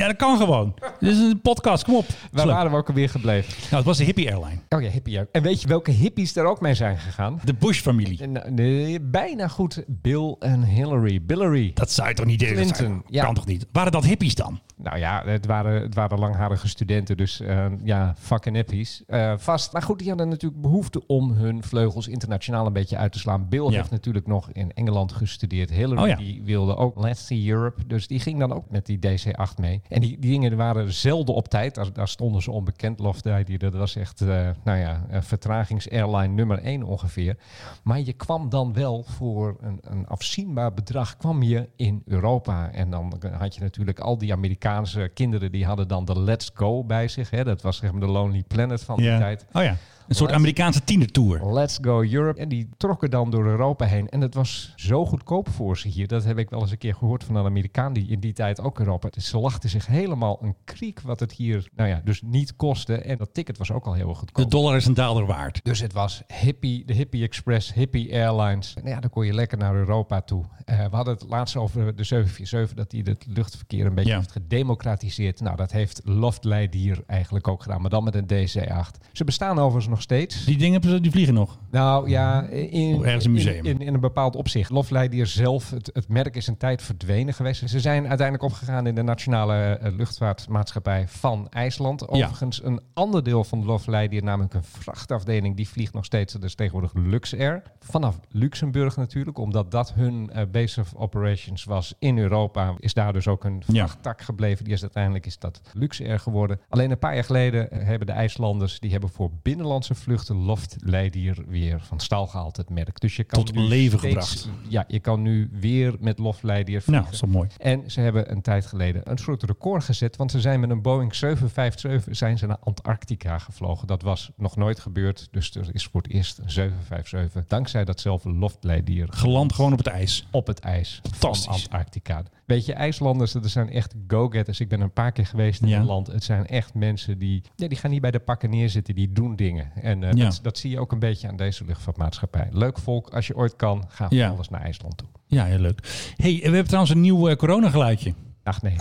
[0.00, 0.74] ja, dat kan gewoon.
[1.00, 2.06] Dit is een podcast, kom op.
[2.32, 3.52] Waar waren we ook alweer gebleven?
[3.62, 4.60] Nou, het was de Hippie Airline.
[4.68, 5.12] Oh ja, hippie.
[5.12, 5.26] ja.
[5.32, 7.40] En weet je welke hippies er ook mee zijn gegaan?
[7.44, 8.26] De Bush-familie.
[8.48, 9.84] Nee, bijna goed.
[9.86, 11.22] Bill en Hillary.
[11.22, 11.70] Billary.
[11.74, 12.40] Dat zou je toch niet?
[12.40, 13.24] Dat Clinton, ja.
[13.24, 13.66] Kan toch niet?
[13.72, 14.60] Waren dat hippies dan?
[14.82, 19.02] Nou ja, het waren, het waren langharige studenten, dus eh, ja, fucking hippies.
[19.06, 19.72] Eh, vast.
[19.72, 23.48] Maar goed, die hadden natuurlijk behoefte om hun vleugels internationaal een beetje uit te slaan.
[23.48, 23.70] Bill Ja.
[23.70, 25.70] heeft natuurlijk nog in Engeland gestudeerd.
[25.70, 26.16] Hillary Oh ja.
[26.16, 29.82] die wilde ook Let's See Europe, dus die ging dan ook met die DC-8 mee.
[29.88, 32.98] En die, die dingen waren zelden op tijd, daar, daar stonden ze onbekend.
[32.98, 37.36] Lofty, dat was echt, eh, nou ja, vertragings-airline nummer 1 ongeveer.
[37.82, 42.70] Maar je kwam dan wel voor een, een afzienbaar bedrag kwam je in Europa.
[42.72, 44.68] En dan had je natuurlijk al die Amerikaanse
[45.14, 47.30] kinderen die hadden dan de Let's Go bij zich.
[47.30, 47.44] Hè?
[47.44, 49.46] Dat was zeg maar de Lonely Planet van die tijd.
[49.52, 49.76] Oh ja.
[50.10, 51.52] Een soort Amerikaanse tienertour.
[51.52, 52.40] Let's Go Europe.
[52.40, 54.08] En die trokken dan door Europa heen.
[54.08, 56.06] En het was zo goedkoop voor ze hier.
[56.08, 58.60] Dat heb ik wel eens een keer gehoord van een Amerikaan die in die tijd
[58.60, 59.08] ook Europa.
[59.10, 62.94] Dus ze lachten zich helemaal een kriek wat het hier, nou ja, dus niet kostte.
[62.96, 64.50] En dat ticket was ook al heel De goedkoop.
[64.50, 65.60] dollar is een daalder waard.
[65.62, 68.74] Dus het was hippie, de Hippie Express, Hippie Airlines.
[68.74, 70.44] Nou ja, dan kon je lekker naar Europa toe.
[70.64, 74.16] Eh, we hadden het laatst over de 747, dat die het luchtverkeer een beetje Ja.
[74.16, 75.40] heeft gedemocratiseerd.
[75.40, 78.98] Nou, dat heeft Loftleid hier eigenlijk ook gedaan, maar dan met een DC-8.
[79.12, 80.44] Ze bestaan overigens nog steeds.
[80.44, 81.58] Die dingen die vliegen nog.
[81.70, 83.64] Nou ja, in, Of ergens een museum.
[83.64, 84.70] In, in, in een bepaald opzicht.
[84.70, 87.68] Lofleidier zelf, het, het merk is een tijd verdwenen geweest.
[87.68, 92.08] Ze zijn uiteindelijk opgegaan in de nationale eh, luchtvaartmaatschappij van IJsland.
[92.08, 96.34] Overigens een ander deel van Lofleidier, namelijk een vrachtafdeling, die vliegt nog steeds.
[96.34, 97.62] Is tegenwoordig Luxair.
[97.80, 102.74] Vanaf Luxemburg natuurlijk, omdat dat hun eh, base of operations was in Europa.
[102.78, 103.86] Is daar dus ook een Ja.
[103.86, 104.64] vrachttak gebleven.
[104.64, 106.60] Die is uiteindelijk is dat Luxair geworden.
[106.68, 111.44] Alleen een paar jaar geleden eh, hebben de IJslanders, die hebben voor binnenlandse vluchten Loftleidier
[111.48, 113.00] weer van stal gehaald, het merk.
[113.00, 114.48] Dus je kan Tot nu leven steeds- gebracht.
[114.68, 116.92] Ja, je kan nu weer met Loftleidier vliegen.
[116.92, 117.48] Nou, dat is toch mooi.
[117.58, 120.16] En ze hebben een tijd geleden een soort record gezet.
[120.16, 123.86] Want ze zijn met een Boeing 757 zijn ze naar Antarctica gevlogen.
[123.86, 125.28] Dat was nog nooit gebeurd.
[125.30, 127.46] Dus er is voor het eerst een 757.
[127.46, 129.06] Dankzij datzelfde loftleidier.
[129.10, 130.26] Geland gewoon op het ijs.
[130.30, 131.46] Op het ijs van Fantastisch.
[131.70, 132.22] Antarctica.
[132.46, 134.60] Weet je, IJslanders, dat zijn echt go-getters.
[134.60, 135.78] Ik ben een paar keer geweest in Ja.
[135.78, 136.06] het land.
[136.06, 138.94] Het zijn echt mensen die, ja, die gaan niet bij de pakken neerzitten.
[138.94, 139.69] Die doen dingen.
[139.74, 142.48] Eh, en eh, dat, zie je ook een beetje aan deze luchtvaartmaatschappij.
[142.50, 145.08] Leuk volk, als je ooit kan, ga van alles naar IJsland toe.
[145.26, 146.12] Ja, heel leuk.
[146.16, 148.14] hey, we hebben trouwens een nieuw eh, coronageluidje.
[148.42, 148.76] Ach nee.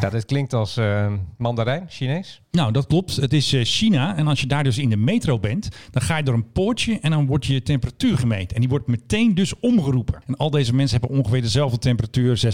[0.00, 2.42] Ja, dit klinkt als eh, mandarijn, Chinees.
[2.50, 3.16] Nou, dat klopt.
[3.16, 4.16] Het is eh, China.
[4.16, 6.98] En als je daar dus in de metro bent, dan ga je door een poortje
[7.00, 8.54] en dan wordt je temperatuur gemeten.
[8.54, 10.22] En die wordt meteen dus omgeroepen.
[10.26, 12.50] En al deze mensen hebben ongeveer dezelfde temperatuur, 36,8,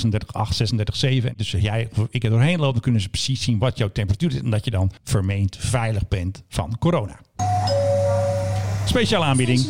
[1.27, 1.37] 36,7.
[1.37, 3.91] Dus als jij of ik er doorheen loop, dan kunnen ze precies zien wat jouw
[3.93, 4.39] temperatuur is.
[4.39, 7.21] En dat je dan vermeend veilig bent van corona.
[8.85, 9.61] Speciale aanbieding.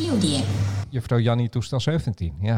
[0.94, 2.56] 36点 Juffrouw Jannie toestel 17, ja.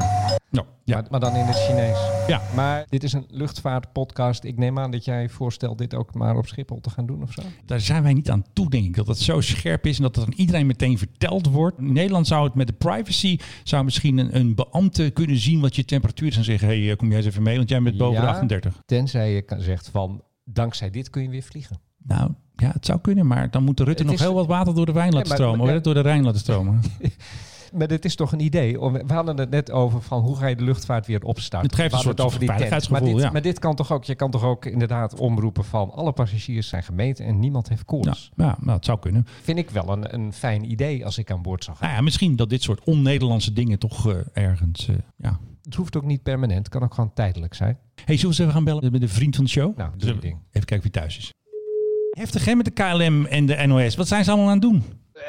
[0.50, 0.94] Nou, ja.
[1.00, 1.98] Maar, maar dan in het Chinees.
[2.26, 2.42] Ja.
[2.54, 4.44] Maar dit is een luchtvaartpodcast.
[4.44, 7.32] Ik neem aan dat jij voorstelt dit ook maar op Schiphol te gaan doen of
[7.32, 7.42] zo?
[7.64, 8.94] Daar zijn wij niet aan toe, denk ik.
[8.94, 11.78] Dat het zo scherp is en dat het aan iedereen meteen verteld wordt.
[11.78, 15.76] In Nederland zou het met de privacy, zou misschien een, een beambte kunnen zien wat
[15.76, 17.96] je temperatuur is en zeggen, hey, eh, kom jij eens even mee, want jij bent
[17.96, 18.32] boven de Ja.
[18.32, 18.82] 38.
[18.86, 21.80] Tenzij je kan, zegt van, dankzij dit kun je weer vliegen.
[22.02, 24.74] Nou, ja, het zou kunnen, maar dan moet de Rutte nog is- heel wat water
[24.74, 25.68] door de wijn laten maar- stromen.
[25.68, 26.80] hoor, door de Rijn laten stromen.
[27.72, 28.78] Maar dit is toch een idee?
[28.78, 31.70] We hadden het net over van hoe ga je de luchtvaart weer opstarten.
[31.70, 33.30] Het geeft een soort over die veiligheidsgevoel, Maar dit, ja.
[33.30, 36.82] maar dit kan toch ook, je kan toch ook inderdaad omroepen van alle passagiers zijn
[36.82, 38.30] gemeten en niemand heeft koorts.
[38.36, 39.26] ja, nou, het zou kunnen.
[39.42, 41.86] Vind ik wel een, een fijn idee als ik aan boord zou gaan.
[41.86, 45.38] Nou ja, misschien dat dit soort on-Nederlandse dingen toch eh, ergens, eh, ja.
[45.62, 47.78] Het hoeft ook niet permanent, het kan ook gewoon tijdelijk zijn.
[48.04, 49.76] Hey, zullen we even gaan bellen met de vriend van de show?
[49.76, 50.38] Nou, doe ding.
[50.50, 51.32] Even kijken wie thuis is.
[52.10, 53.96] Heftig hè met de KLM en de NOS.
[53.96, 54.84] Wat zijn ze allemaal aan het doen?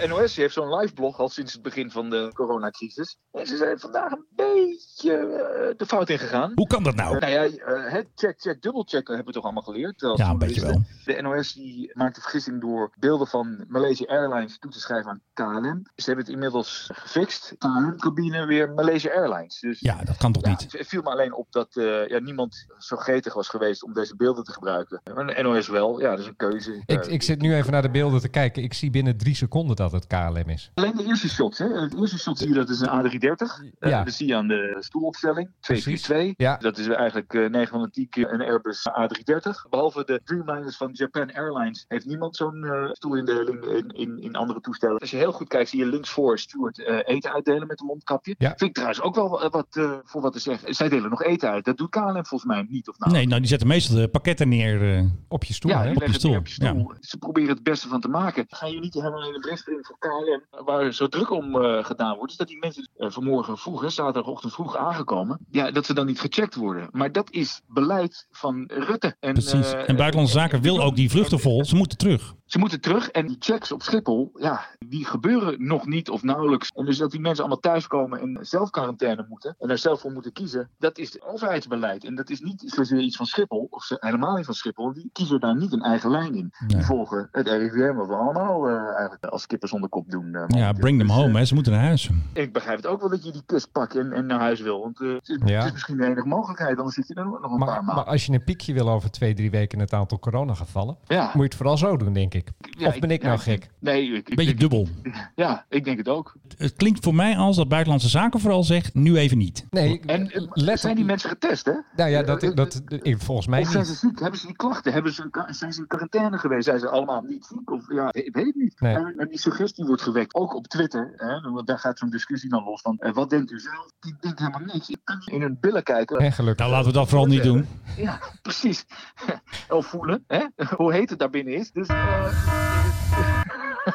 [0.08, 3.18] NOS heeft zo'n live blog al sinds het begin van de coronacrisis.
[3.32, 6.52] En ze zijn vandaag een beetje eh, de fout ingegaan.
[6.56, 7.20] Hoe kan dat nou?
[7.20, 10.04] Nou ja, eh, het check, check, dubbelchecken hebben we toch allemaal geleerd.
[10.04, 11.14] als Ja, een beetje journalisten.
[11.16, 15.22] De NOS die maakt de vergissing door beelden van Malaysia Airlines toe te schrijven aan
[15.34, 15.84] KLM.
[15.96, 17.56] Ze hebben het inmiddels gefixt.
[17.58, 19.60] KLM-cabine weer Malaysia Airlines.
[19.60, 20.72] Dus Ja, dat kan toch ja, niet?
[20.72, 24.16] het viel me alleen op dat eh, ja, niemand zo gretig was geweest om deze
[24.16, 25.02] beelden te gebruiken.
[25.14, 26.84] Maar de NOS wel, ja, dat is een keuze.
[26.86, 28.64] Ik, ik zit nu even naar de beelden te kijken.
[28.64, 30.72] Ik zie binnen drie seconden dat het KLM is.
[30.74, 31.68] Alleen de eerste shots, hè?
[31.68, 33.64] Het eerste shot zie je dat is een A330.
[33.80, 34.04] Eh, Ja.
[34.04, 35.50] dat zie je aan de stoelopstelling.
[35.60, 36.34] 242.
[36.38, 36.58] Ja.
[36.58, 39.70] Dat is eigenlijk eh 9 van de 10 keer een Airbus A330.
[39.70, 44.60] Behalve de Dreamliners van Japan Airlines heeft niemand zo'n eh, stoelindeling in, in, in andere
[44.62, 44.98] toestellen.
[45.00, 47.86] Als je heel goed kijkt, zie je links voor Stuart eh, eten uitdelen met een
[47.86, 48.36] mondkapje.
[48.38, 48.48] Ja.
[48.48, 50.74] Vind ik trouwens ook wel eh, wat eh, voor wat te zeggen.
[50.76, 51.66] Zij delen nog eten uit.
[51.66, 52.90] Dat doet KLM volgens mij niet.
[52.90, 54.96] Of nou, Nee, nou die zetten meestal de pakketten neer.
[54.98, 55.06] eh.
[55.28, 55.92] Op je stoel, ja, hè?
[55.92, 56.36] op je stoel.
[56.36, 56.92] op je stoel.
[57.00, 58.46] Ze proberen het beste van te maken.
[58.48, 59.64] Ga je niet helemaal in de bres
[60.00, 63.82] KLM, waar zo druk om eh, gedaan wordt, is dat die mensen eh, vanmorgen vroeg,
[63.82, 66.88] hè, zaterdagochtend vroeg aangekomen, ja, dat ze dan niet gecheckt worden.
[66.92, 69.16] Maar dat is beleid van Rutte.
[69.20, 69.72] En, Precies.
[69.74, 71.66] eh, En Buitenlandse Zaken wil ook die vluchten vol.
[71.66, 72.36] Ze moeten terug.
[72.46, 76.70] Ze moeten terug en die checks op Schiphol, ja, die gebeuren nog niet of nauwelijks.
[76.76, 80.12] En dus dat die mensen allemaal thuiskomen en zelf quarantaine moeten en daar zelf voor
[80.12, 82.04] moeten kiezen, dat is overheidsbeleid.
[82.04, 84.94] En dat is niet zozeer iets van Schiphol, of ze- helemaal niet van Schiphol.
[84.94, 86.52] Die kiezen daar niet een eigen lijn in.
[86.68, 90.36] Die volgen het RIVM, wat we allemaal eh, eigenlijk als kippen zonder kop doen.
[90.36, 91.30] eh, Ja, bring them Dus, home.
[91.32, 91.46] eh, Hè.
[91.46, 92.10] Ze moeten naar huis.
[92.34, 94.82] ik begrijp het ook wel dat je die kust pakt en, en naar huis wil.
[94.82, 95.56] Want eh, het, is, Ja.
[95.58, 97.96] het is misschien de enige mogelijkheid, anders zit je er nog een paar maanden.
[97.96, 101.24] maar als je een piekje wil over twee, drie weken in het aantal coronagevallen, ja.
[101.24, 102.52] moet je het vooral zo doen, denk ik.
[102.78, 103.70] Ja, of ben ik ja, nou gek?
[103.80, 104.88] Nee, ik, ik Beetje denk- dubbel.
[105.36, 106.36] ja, ik denk het ook.
[106.58, 109.66] Het klinkt voor mij als dat Buitenlandse Zaken vooral zegt, nu even niet.
[109.70, 111.74] Nee, En let zijn die mensen getest, hè?
[111.96, 112.82] Nou ja, dat, dat,
[113.18, 114.00] volgens mij Of zijn ze niet.
[114.00, 114.20] ziek?
[114.20, 114.94] Hebben ze die klachten?
[114.94, 116.66] Hebben ze, zijn ze in quarantaine geweest?
[116.66, 117.72] Zijn ze allemaal niet ziek?
[117.72, 118.80] Of, ja, ik weet het niet.
[118.80, 118.96] Nee.
[118.96, 121.14] En, en die suggestie wordt gewekt, ook op Twitter.
[121.16, 122.98] Hè, want daar gaat zo'n discussie dan los van.
[122.98, 123.92] eh, wat denkt u zelf?
[124.00, 124.90] Ik denk helemaal niks.
[124.90, 126.18] Ik kan niet in hun billen kijken.
[126.18, 126.66] En gelukkig.
[126.66, 127.68] Nou, laten we dat vooral niet doen.
[127.98, 128.86] Ja, precies.
[129.70, 130.46] of voelen, hè?
[130.76, 131.72] hoe heet het daar binnen is.
[131.72, 133.37] Dus, eh,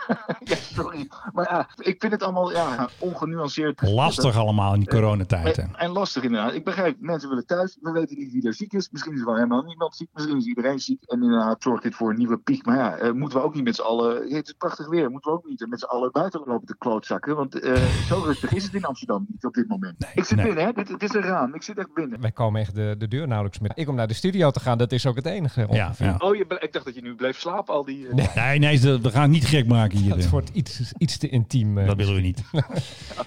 [0.51, 1.09] ja, sorry.
[1.33, 3.83] Maar ja, ik vind het allemaal ja, ongenuanceerd.
[3.83, 5.65] Lastig allemaal in die coronatijden.
[5.65, 6.53] En, en lastig inderdaad.
[6.55, 7.79] Ik begrijp, mensen willen thuis.
[7.81, 8.89] We weten niet wie er ziek is.
[8.91, 10.09] Misschien is er wel helemaal niemand ziek.
[10.13, 11.03] Misschien is iedereen ziek.
[11.05, 12.67] En inderdaad zorgt dit voor een nieuwe piek.
[12.67, 14.35] Maar ja, eh, moeten we ook niet met z'n allen...
[14.35, 15.11] Het is prachtig weer.
[15.11, 17.37] Moeten we ook niet met z'n allen buiten lopen te klootzakken.
[17.37, 17.75] Want eh,
[18.09, 19.95] zo rustig is het in Amsterdam niet op dit moment.
[20.15, 20.47] ik zit nee.
[20.47, 20.73] binnen, hè.
[20.73, 21.55] Dit, dit is een raam.
[21.55, 22.21] Ik zit echt binnen.
[22.21, 23.71] Wij komen echt de, de deur nauwelijks meer.
[23.75, 25.67] Ik om naar de studio te gaan, dat is ook het enige.
[25.71, 25.93] Ja.
[26.19, 28.09] Oh, je, ik dacht dat je nu bleef slapen al die...
[28.09, 30.15] eh, Nee, nee, ze- we gaan het niet gek maken hier.
[30.15, 30.31] Het eh.
[30.31, 31.79] wordt iets, iets te intiem.
[31.79, 31.87] eh.
[31.87, 32.43] Dat willen we niet.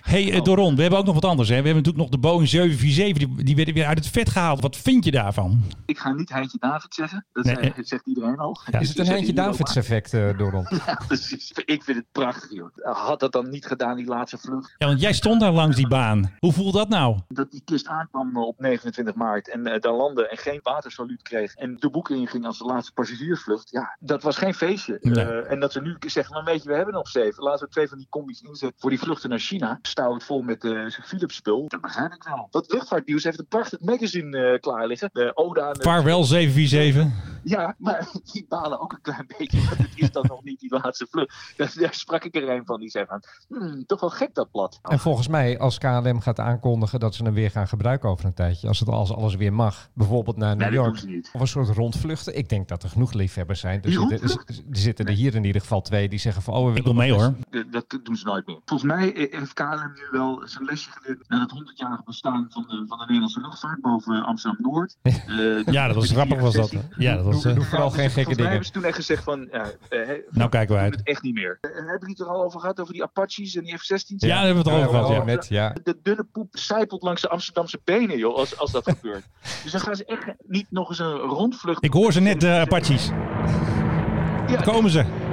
[0.01, 1.49] hey, eh, Doron, we hebben ook nog wat anders.
[1.49, 1.55] Hè.
[1.61, 3.35] We hebben natuurlijk nog de Boeing 747.
[3.35, 4.61] Die, die werden weer uit het vet gehaald.
[4.61, 5.63] Wat vind je daarvan?
[5.85, 7.25] Ik ga niet Heintje David zeggen.
[7.33, 8.59] Dat Nee, zegt iedereen al.
[8.71, 8.79] Ja.
[8.79, 10.67] Is het een Heintje Davids effect, Doron?
[10.85, 11.51] Ja, precies.
[11.65, 12.69] Ik vind het prachtig, joh.
[12.83, 14.75] Had dat dan niet gedaan, die laatste vlucht?
[14.77, 16.31] Ja, want jij stond daar langs die baan.
[16.39, 17.19] Hoe voelt dat nou?
[17.27, 21.53] Dat die kist aankwam op 29 maart en daar landde en geen watersaluut kreeg.
[21.55, 23.69] En de boeken inging als de laatste passagiersvlucht.
[23.71, 24.97] Ja, dat was geen feestje.
[25.01, 25.23] Nee.
[25.25, 27.43] Eh, en dat ze nu zeggen, weet je, we hebben nog zeven.
[27.43, 29.79] Laten we twee van die combis inzetten voor die vluchten naar China.
[29.81, 31.65] Stouw het vol met eh Philips spul.
[31.67, 32.47] Dat begrijp ik wel.
[32.51, 35.09] Dat luchtvaartnieuws heeft een prachtig magazine eh, klaar liggen.
[35.13, 35.71] De Oda.
[35.71, 37.33] en Vaarwel 747.
[37.43, 39.57] Ja, maar die balen ook een klein beetje.
[39.67, 41.53] Want het is dan nog niet die laatste vlucht.
[41.57, 44.51] Daar, daar sprak ik er een van die zei van, hmm, toch wel gek dat
[44.51, 44.79] blad.
[44.83, 48.33] En volgens mij, als KLM gaat aankondigen dat ze hem weer gaan gebruiken over een
[48.33, 51.69] tijdje, als het als alles weer mag, bijvoorbeeld naar New Nee, York, of een soort
[51.69, 52.37] rondvluchten.
[52.37, 53.75] Ik denk dat er genoeg liefhebbers zijn.
[53.75, 54.65] Er Die zitten, rondvluchten?
[54.71, 56.95] er zitten er hier in ieder geval twee die zeggen van, oh, we Ik wil
[56.95, 57.65] willen mee hoor.
[57.71, 58.59] Dat doen ze nooit meer.
[58.65, 62.63] Volgens mij eh, heeft KLM nu wel zijn lesje geleerd naar het 100-jarige bestaan van
[62.67, 64.95] de, van de Nederlandse luchtvaart boven Amsterdam-Noord.
[65.25, 66.73] Eh, Ja, dat was grappig was dat.
[66.97, 67.41] Ja, dat was...
[67.41, 68.49] Doe, eh, doe vooral geen gekke Volgens mij dingen.
[68.49, 69.47] hebben ze toen echt gezegd van...
[69.51, 70.95] Ja, eh, hè, nou kijken we uit.
[70.95, 71.57] het echt niet meer.
[71.61, 74.13] Hebben jullie het er al over gehad, over die Apaches en die F-16's?
[74.17, 75.17] Ja, daar hebben we het al over gehad.
[75.17, 75.23] Ja.
[75.23, 75.75] Net, ja.
[75.83, 79.23] De dunne poep zijpelt langs de Amsterdamse benen, joh, als, als dat gebeurt.
[79.63, 81.83] Dus dan gaan ze echt niet nog eens een rondvlucht...
[81.83, 83.05] Ik hoor ze net, de Apaches.
[83.07, 85.24] Ja, Daar komen ze.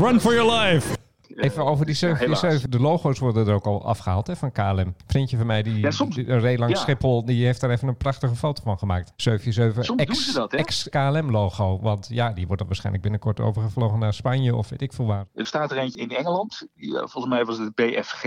[0.00, 0.96] Run for your life.
[1.36, 2.18] Even over die helaas.
[2.40, 2.68] 747.
[2.70, 4.94] de logo's worden er ook al afgehaald hè, van KLM.
[5.06, 6.80] Vriendje van mij, die, Ja, soms- die reed langs ja.
[6.80, 9.12] Schiphol, die heeft daar even een prachtige foto van gemaakt.
[9.16, 10.58] 747 Soms doen ex, ze dat, hè?
[10.58, 11.78] ex-KLM logo.
[11.80, 15.26] Want ja, die wordt dan waarschijnlijk binnenkort overgevlogen naar Spanje of weet ik veel waar.
[15.34, 16.66] Er staat er eentje in Engeland.
[16.90, 18.24] Volgens mij was het BFG.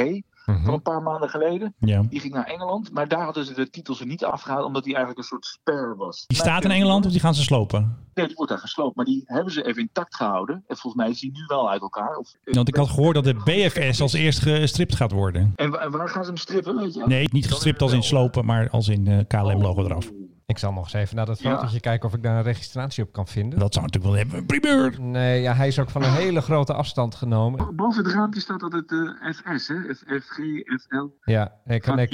[0.53, 0.65] Mhm.
[0.65, 1.73] Van een paar maanden geleden.
[1.79, 2.01] Ja.
[2.09, 2.91] Die ging naar Engeland.
[2.93, 4.65] Maar daar hadden ze de titels er niet afgehaald.
[4.65, 6.23] Omdat die eigenlijk een soort spare was.
[6.27, 7.97] Die staat in Engeland of die gaan ze slopen?
[8.13, 8.95] Nee, die wordt daar gesloopt.
[8.95, 10.55] Maar die hebben ze even intact gehouden.
[10.67, 12.15] En volgens mij is die nu wel uit elkaar.
[12.17, 15.53] Of, Want ik had gehoord dat de BFS als eerst gestript gaat worden.
[15.55, 17.03] En, wa- en waar gaan ze hem strippen, weet je?
[17.05, 20.09] Nee, niet gestript als in slopen, maar als in eh, KLM-logo eraf.
[20.49, 21.55] Ik zal nog eens even naar dat Ja.
[21.55, 23.59] fotootje kijken of ik daar een registratie op kan vinden.
[23.59, 24.45] Dat zou natuurlijk wel hebben.
[24.45, 25.01] Primeur!
[25.01, 27.75] Nee, ja, hij is ook van een hele grote afstand genomen.
[27.75, 29.75] Boven het raampje staat altijd eh, FS, hè?
[29.93, 30.37] F- FG,
[30.87, 32.09] FL, Ja, ik kan ik,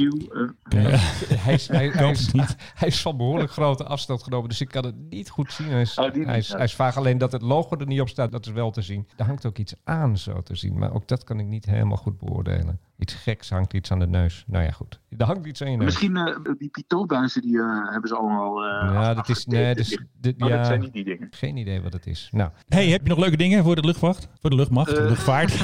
[0.69, 2.55] hij, is, hij, hij, hoop is, het niet.
[2.81, 5.67] hij is van behoorlijk grote afstand genomen, dus ik kan het niet goed zien.
[5.69, 6.55] Hij is, Oh, niet, hij is, ja.
[6.55, 8.81] hij is vaag alleen dat het logo er niet op staat, dat is wel te
[8.81, 9.07] zien.
[9.17, 11.97] Er hangt ook iets aan zo te zien, maar ook dat kan ik niet helemaal
[11.97, 12.79] goed beoordelen.
[12.97, 14.43] Iets geks hangt iets aan de neus.
[14.47, 14.99] Nou ja, goed.
[15.17, 15.85] Er hangt iets aan je neus.
[15.85, 19.45] Misschien eh, die pitootbuizen, die eh, hebben ze allemaal eh ja, dat is...
[19.45, 21.27] Nee, dus, dit, Maar ja, dat zijn niet die dingen.
[21.31, 22.29] geen idee wat het is.
[22.31, 24.27] Nou, Hey, heb je nog leuke dingen voor de luchtwacht?
[24.41, 25.07] Voor de luchtmacht, de Eh.
[25.09, 25.53] luchtvaart?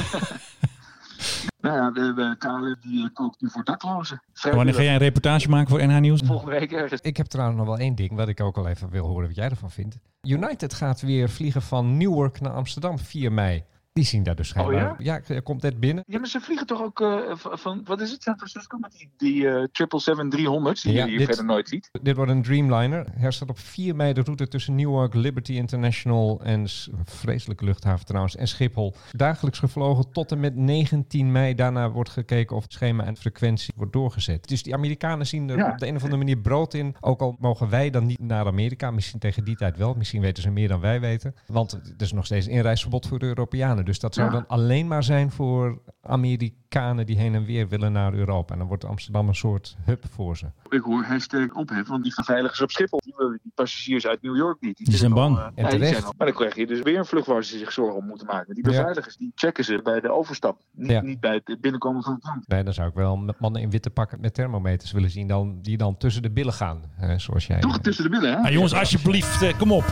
[1.60, 4.22] Nou ja, we hebben KLM die eh, kookt nu voor daklozen.
[4.52, 6.20] Wanneer ga jij een reportage maken voor NH Nieuws?
[6.24, 7.00] Volgende week ergens.
[7.00, 9.36] Ik heb trouwens nog wel één ding wat ik ook al even wil horen wat
[9.36, 9.98] jij ervan vindt.
[10.22, 13.64] United gaat weer vliegen van Newark naar Amsterdam 4 mei.
[13.92, 14.90] Die zien daar dus schijnbaar.
[14.92, 15.20] Oh ja?
[15.28, 16.04] er komt net binnen.
[16.06, 19.10] Ja, maar ze vliegen toch ook eh, van, wat is het, San Francisco met die,
[19.16, 21.88] die eh 777-300's die Ja, je hier dit- verder nooit ziet.
[22.02, 23.06] Dit wordt een Dreamliner.
[23.20, 26.66] Er staat op 4 mei de route tussen Newark, Liberty International en
[27.04, 28.94] vreselijke luchthaven trouwens en Schiphol.
[29.10, 31.54] Dagelijks gevlogen tot en met 19 mei.
[31.54, 34.48] Daarna wordt gekeken of het schema en frequentie wordt doorgezet.
[34.48, 35.70] Dus die Amerikanen zien er Ja.
[35.70, 36.94] op de een of andere manier brood in.
[37.00, 38.90] Ook al mogen wij dan niet naar Amerika.
[38.90, 39.94] Misschien tegen die tijd wel.
[39.94, 41.34] Misschien weten ze meer dan wij weten.
[41.46, 43.81] Want er is nog steeds inreisverbod voor de Europeanen.
[43.84, 44.32] Dus dat zou Ja.
[44.32, 48.52] dan alleen maar zijn voor Amerikanen die heen en weer willen naar Europa.
[48.52, 50.46] En dan wordt Amsterdam een soort hub voor ze.
[50.68, 54.36] Ik hoor hashtag ophef, want die veiligers op Schiphol, die willen die passagiers uit New
[54.36, 54.76] York niet.
[54.76, 55.36] Die zijn bang.
[55.36, 55.92] al, eh, En terecht.
[55.92, 58.06] zijn al- maar dan krijg je dus weer een vlucht waar ze zich zorgen om
[58.06, 58.54] moeten maken.
[58.54, 58.70] Die Ja.
[58.70, 60.60] beveiligers, die checken ze bij de overstap.
[60.72, 61.00] Niet, Ja.
[61.00, 62.48] niet bij het binnenkomen van het land.
[62.48, 65.58] Nee, dan zou ik wel met mannen in witte pakken met thermometers willen zien dan,
[65.62, 66.80] die dan tussen de billen gaan.
[67.16, 67.60] zoals jij.
[67.60, 68.36] Toch tussen de billen, hè?
[68.36, 69.84] Ah, jongens, alsjeblieft, eh, kom op.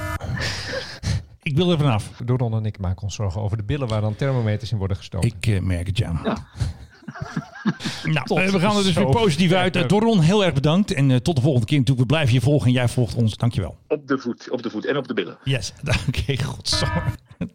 [1.42, 2.10] Ik wil er vanaf.
[2.24, 5.28] Doron en ik maken ons zorgen over de billen waar dan thermometers in worden gestoken.
[5.28, 6.12] Ik eh, merk het, ja.
[8.04, 9.76] Nou, Tot eh, we gaan er dus weer positief uit.
[9.76, 10.92] Eh, Doron, heel erg bedankt.
[10.92, 12.08] En eh, tot de volgende keer natuurlijk.
[12.08, 13.36] We blijven je volgen en jij volgt ons.
[13.36, 13.76] Dankjewel.
[13.88, 15.38] Op de voet, op de voet en op de billen.
[15.44, 15.72] Yes,
[16.08, 17.02] oké, godsamme.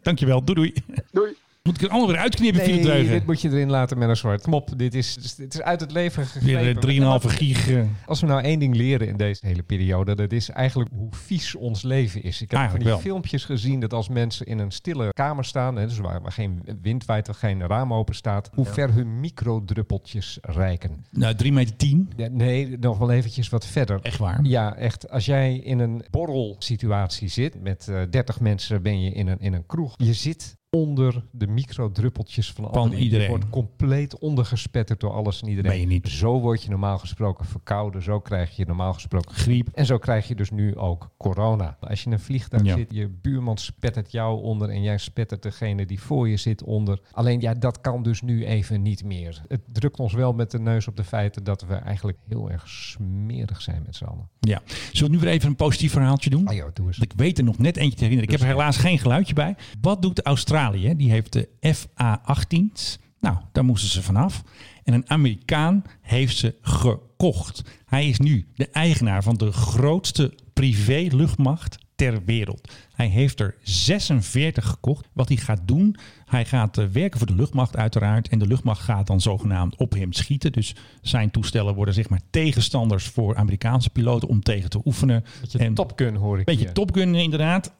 [0.02, 0.74] Dankjewel, doei doei.
[1.12, 1.36] Doei.
[1.66, 3.12] Moet ik er allemaal weer uitknippen, nee, Dreugen?
[3.12, 4.42] dit moet je erin laten met een zwart.
[4.42, 6.80] Kom op, dit is, dit is uit het leven gegrepen.
[6.80, 7.70] Weer eh, 3,5 gig.
[7.70, 11.08] eh, Als we nou één ding leren in deze hele periode, dat is eigenlijk hoe
[11.10, 12.34] vies ons leven is.
[12.34, 13.02] Ik heb van Eigenlijk die wel.
[13.02, 16.62] filmpjes gezien dat als mensen in een stille kamer staan, hè, dus waar, waar geen
[16.82, 21.04] wind waait, geen raam open staat, hoe ver hun microdruppeltjes reiken.
[21.10, 22.10] nou, 3 meter 10.
[22.16, 23.98] Ja, nee, nog wel eventjes wat verder.
[24.02, 24.40] Echt waar.
[24.44, 25.10] Ja, echt.
[25.10, 29.52] Als jij in een borrelsituatie zit, met eh 30 mensen ben je in een, in
[29.52, 29.94] een kroeg.
[29.96, 33.02] Je zit onder de microdruppeltjes van, Van anderen.
[33.02, 33.24] iedereen.
[33.24, 35.70] Je wordt compleet ondergespetterd door alles en iedereen.
[35.70, 36.08] Ben je niet.
[36.08, 38.02] Zo word je normaal gesproken verkouden.
[38.02, 39.68] Zo krijg je normaal gesproken Griep.
[39.74, 41.76] En zo krijg je dus nu ook corona.
[41.80, 42.76] Als je in een vliegtuig Ja.
[42.76, 47.00] zit, je buurman spettert jou onder en jij spettert degene die voor je zit onder.
[47.12, 49.42] Alleen ja, dat kan dus nu even niet meer.
[49.48, 52.68] Het drukt ons wel met de neus op de feiten dat we eigenlijk heel erg
[52.68, 54.28] smerig zijn met z'n allen.
[54.40, 54.62] Ja.
[54.92, 56.46] Zullen we nu weer even een positief verhaaltje doen?
[56.46, 56.98] Ah joh, doe eens.
[56.98, 58.32] Ik weet er nog net eentje te herinneren.
[58.32, 59.56] Ik heb er helaas geen geluidje bij.
[59.80, 60.64] Wat doet Australië?
[60.72, 62.98] Die heeft de FA-18's.
[63.20, 64.42] Nou, daar moesten ze vanaf.
[64.84, 67.62] En een Amerikaan heeft ze gekocht.
[67.86, 72.72] Hij is nu de eigenaar van de grootste privé-luchtmacht ter wereld.
[72.94, 75.08] Hij heeft er 46 gekocht.
[75.12, 78.28] Wat hij gaat doen, hij gaat eh, werken voor de luchtmacht uiteraard.
[78.28, 80.52] En de luchtmacht gaat dan zogenaamd op hem schieten.
[80.52, 85.24] Dus zijn toestellen worden zeg maar tegenstanders voor Amerikaanse piloten om tegen te oefenen.
[85.40, 86.72] Beetje En- Top Gun hoor ik Beetje hier.
[86.72, 87.72] Top Gun inderdaad.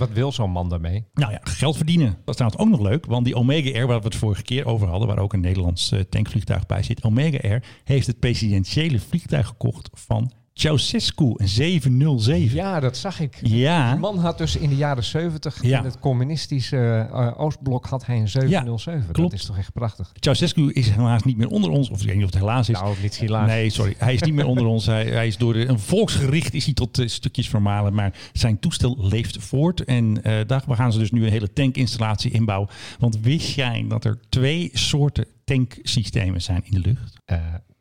[0.00, 1.04] Wat wil zo'n man daarmee?
[1.14, 2.06] Nou ja, geld verdienen.
[2.06, 4.66] Dat is trouwens ook nog leuk, want die Omega Air, waar we het vorige keer
[4.66, 9.00] over hadden, waar ook een Nederlands eh, tankvliegtuig bij zit, Omega Air heeft het presidentiële
[9.00, 12.56] vliegtuig gekocht van Ceausescu, een 707.
[12.56, 13.38] Ja, dat zag ik.
[13.42, 13.90] Ja.
[13.90, 15.78] Die man had dus in de jaren 70 Ja.
[15.78, 19.12] in het communistische eh, Oostblok had hij een 707.
[19.12, 19.30] klopt.
[19.30, 20.12] Dat is toch echt prachtig.
[20.14, 22.80] Ceausescu is helaas niet meer onder ons, of ik weet niet of het helaas is.
[22.80, 23.46] Nou, niet helaas.
[23.46, 23.94] Nee, sorry.
[23.98, 24.86] Hij is niet meer onder ons.
[24.86, 27.94] Hij, hij is door de- een volksgericht is hij tot eh, stukjes vermalen.
[27.94, 29.84] Maar zijn toestel leeft voort.
[29.84, 32.68] En eh, daar gaan ze dus nu een hele tankinstallatie inbouwen.
[32.98, 37.18] Want wist jij dat er twee soorten tanksystemen zijn in de lucht?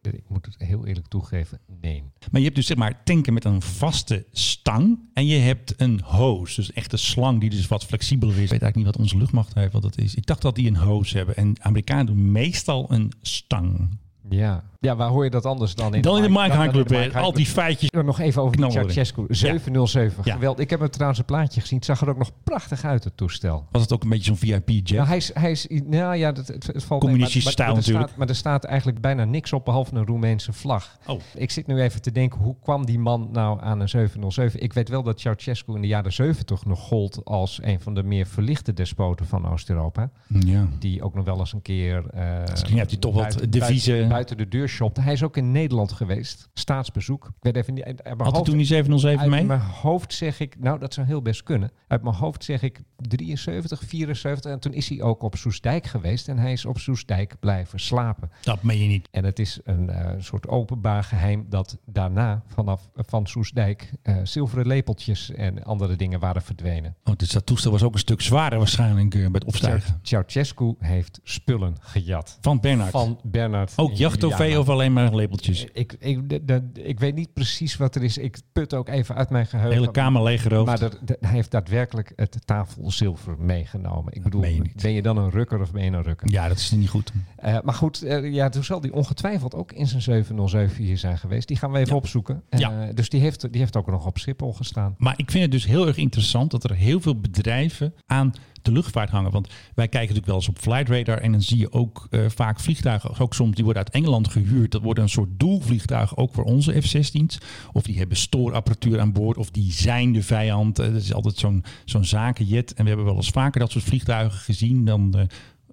[0.01, 2.03] Ik moet het heel eerlijk toegeven, nee.
[2.31, 4.99] Maar je hebt dus zeg maar tanken met een vaste stang.
[5.13, 6.55] En je hebt een hose.
[6.55, 8.43] Dus echt een slang die dus wat flexibeler is.
[8.43, 9.73] Ik weet eigenlijk niet wat onze luchtmacht heeft.
[9.73, 10.15] Wat dat is.
[10.15, 11.35] Ik dacht dat die een hose hebben.
[11.35, 13.97] En Amerikanen doen meestal een stang.
[14.29, 14.68] Ja.
[14.81, 16.71] Ja, waar hoor je dat anders dan in Dan in de Mike- High in de
[16.71, 16.89] Club.
[16.89, 17.01] Mike.
[17.03, 17.55] High Al die Club.
[17.55, 17.89] feitjes.
[17.89, 18.71] Nog even over.
[18.71, 19.25] Ceausescu.
[19.29, 20.21] 707.
[20.25, 20.33] Ja.
[20.33, 20.59] Geweld.
[20.59, 21.77] Ik heb er trouwens een plaatje gezien.
[21.77, 23.65] Het zag er ook nog prachtig uit, het toestel.
[23.71, 24.91] Was het ook een beetje zo'n VIP-jet?
[24.91, 28.05] Nou, hij is, hij is, nou ja, het, het, het valt Communistische mee, stijl natuurlijk.
[28.05, 30.97] Staat, maar er staat eigenlijk bijna niks op behalve een Roemeense vlag.
[31.07, 31.19] Oh.
[31.35, 34.61] Ik zit nu even te denken, hoe kwam die man nou aan een 707?
[34.61, 38.03] Ik weet wel dat Ceausescu in de jaren 70 nog gold als een van de
[38.03, 40.09] meer verlichte despoten van Oost-Europa.
[40.27, 40.67] Ja.
[40.79, 42.03] Die ook nog wel eens een keer...
[42.49, 43.87] Misschien heeft hij toch wat deviezen.
[43.93, 44.97] Buiten, buiten de deur geshopt.
[44.97, 46.49] Hij is ook in Nederland geweest.
[46.53, 47.25] Staatsbezoek.
[47.25, 47.83] Ik weet even niet.
[47.83, 49.43] uit mijn Had hij hoofd- toen die 707 uit mee?
[49.45, 51.71] mijn hoofd zeg ik, nou dat zou heel best kunnen.
[51.87, 54.51] Uit mijn hoofd zeg ik 73, 74.
[54.51, 56.27] En toen is hij ook op Soesdijk geweest.
[56.27, 58.31] En hij is op Soesdijk blijven slapen.
[58.41, 59.07] Dat meen je niet.
[59.11, 64.67] En het is een eh, soort openbaar geheim dat daarna vanaf van Soesdijk eh, zilveren
[64.67, 66.95] lepeltjes en andere dingen waren verdwenen.
[67.03, 69.99] Oh, dus dat toestel was ook een stuk zwaarder waarschijnlijk eh, bij het opstijgen.
[70.01, 72.37] Ceausescu heeft spullen gejat.
[72.41, 72.91] Van Bernard.
[72.91, 73.73] Van Bernard.
[73.75, 74.57] Ook jachttrofee.
[74.59, 75.65] Of alleen maar labeltjes?
[75.73, 78.17] Ik, ik, de- de- ik weet niet precies wat er is.
[78.17, 79.73] Ik put ook even uit mijn De geheugen.
[79.79, 80.65] hele kamer leeggeroofd.
[80.65, 84.13] Maar er- de- hij heeft daadwerkelijk het tafelzilver meegenomen.
[84.13, 86.31] Ik bedoel, je ben je dan een rukker of ben je een rukker?
[86.31, 87.11] Ja, dat is niet goed.
[87.37, 91.17] Eh, maar goed, eh, ja, toen zal die ongetwijfeld ook in zijn 707 hier zijn
[91.17, 91.47] geweest.
[91.47, 91.95] Die gaan we even Ja.
[91.97, 92.43] opzoeken.
[92.49, 92.91] Eh, Ja.
[92.93, 94.95] Dus die heeft, die heeft ook nog op Schiphol gestaan.
[94.97, 98.33] Maar ik vind het dus heel erg interessant dat er heel veel bedrijven aan
[98.71, 99.31] luchtvaart hangen.
[99.31, 102.25] Want wij kijken natuurlijk wel eens op Flight Radar en dan zie je ook eh,
[102.27, 104.71] vaak vliegtuigen, ook soms die worden uit Engeland gehuurd.
[104.71, 107.37] Dat worden een soort doelvliegtuigen ook voor onze F-16's.
[107.73, 110.79] Of die hebben stoorapparatuur aan boord of die zijn de vijand.
[110.79, 112.73] Eh, dat is altijd zo'n zo'n zakenjet.
[112.73, 115.29] En we hebben wel eens vaker dat soort vliegtuigen gezien dan...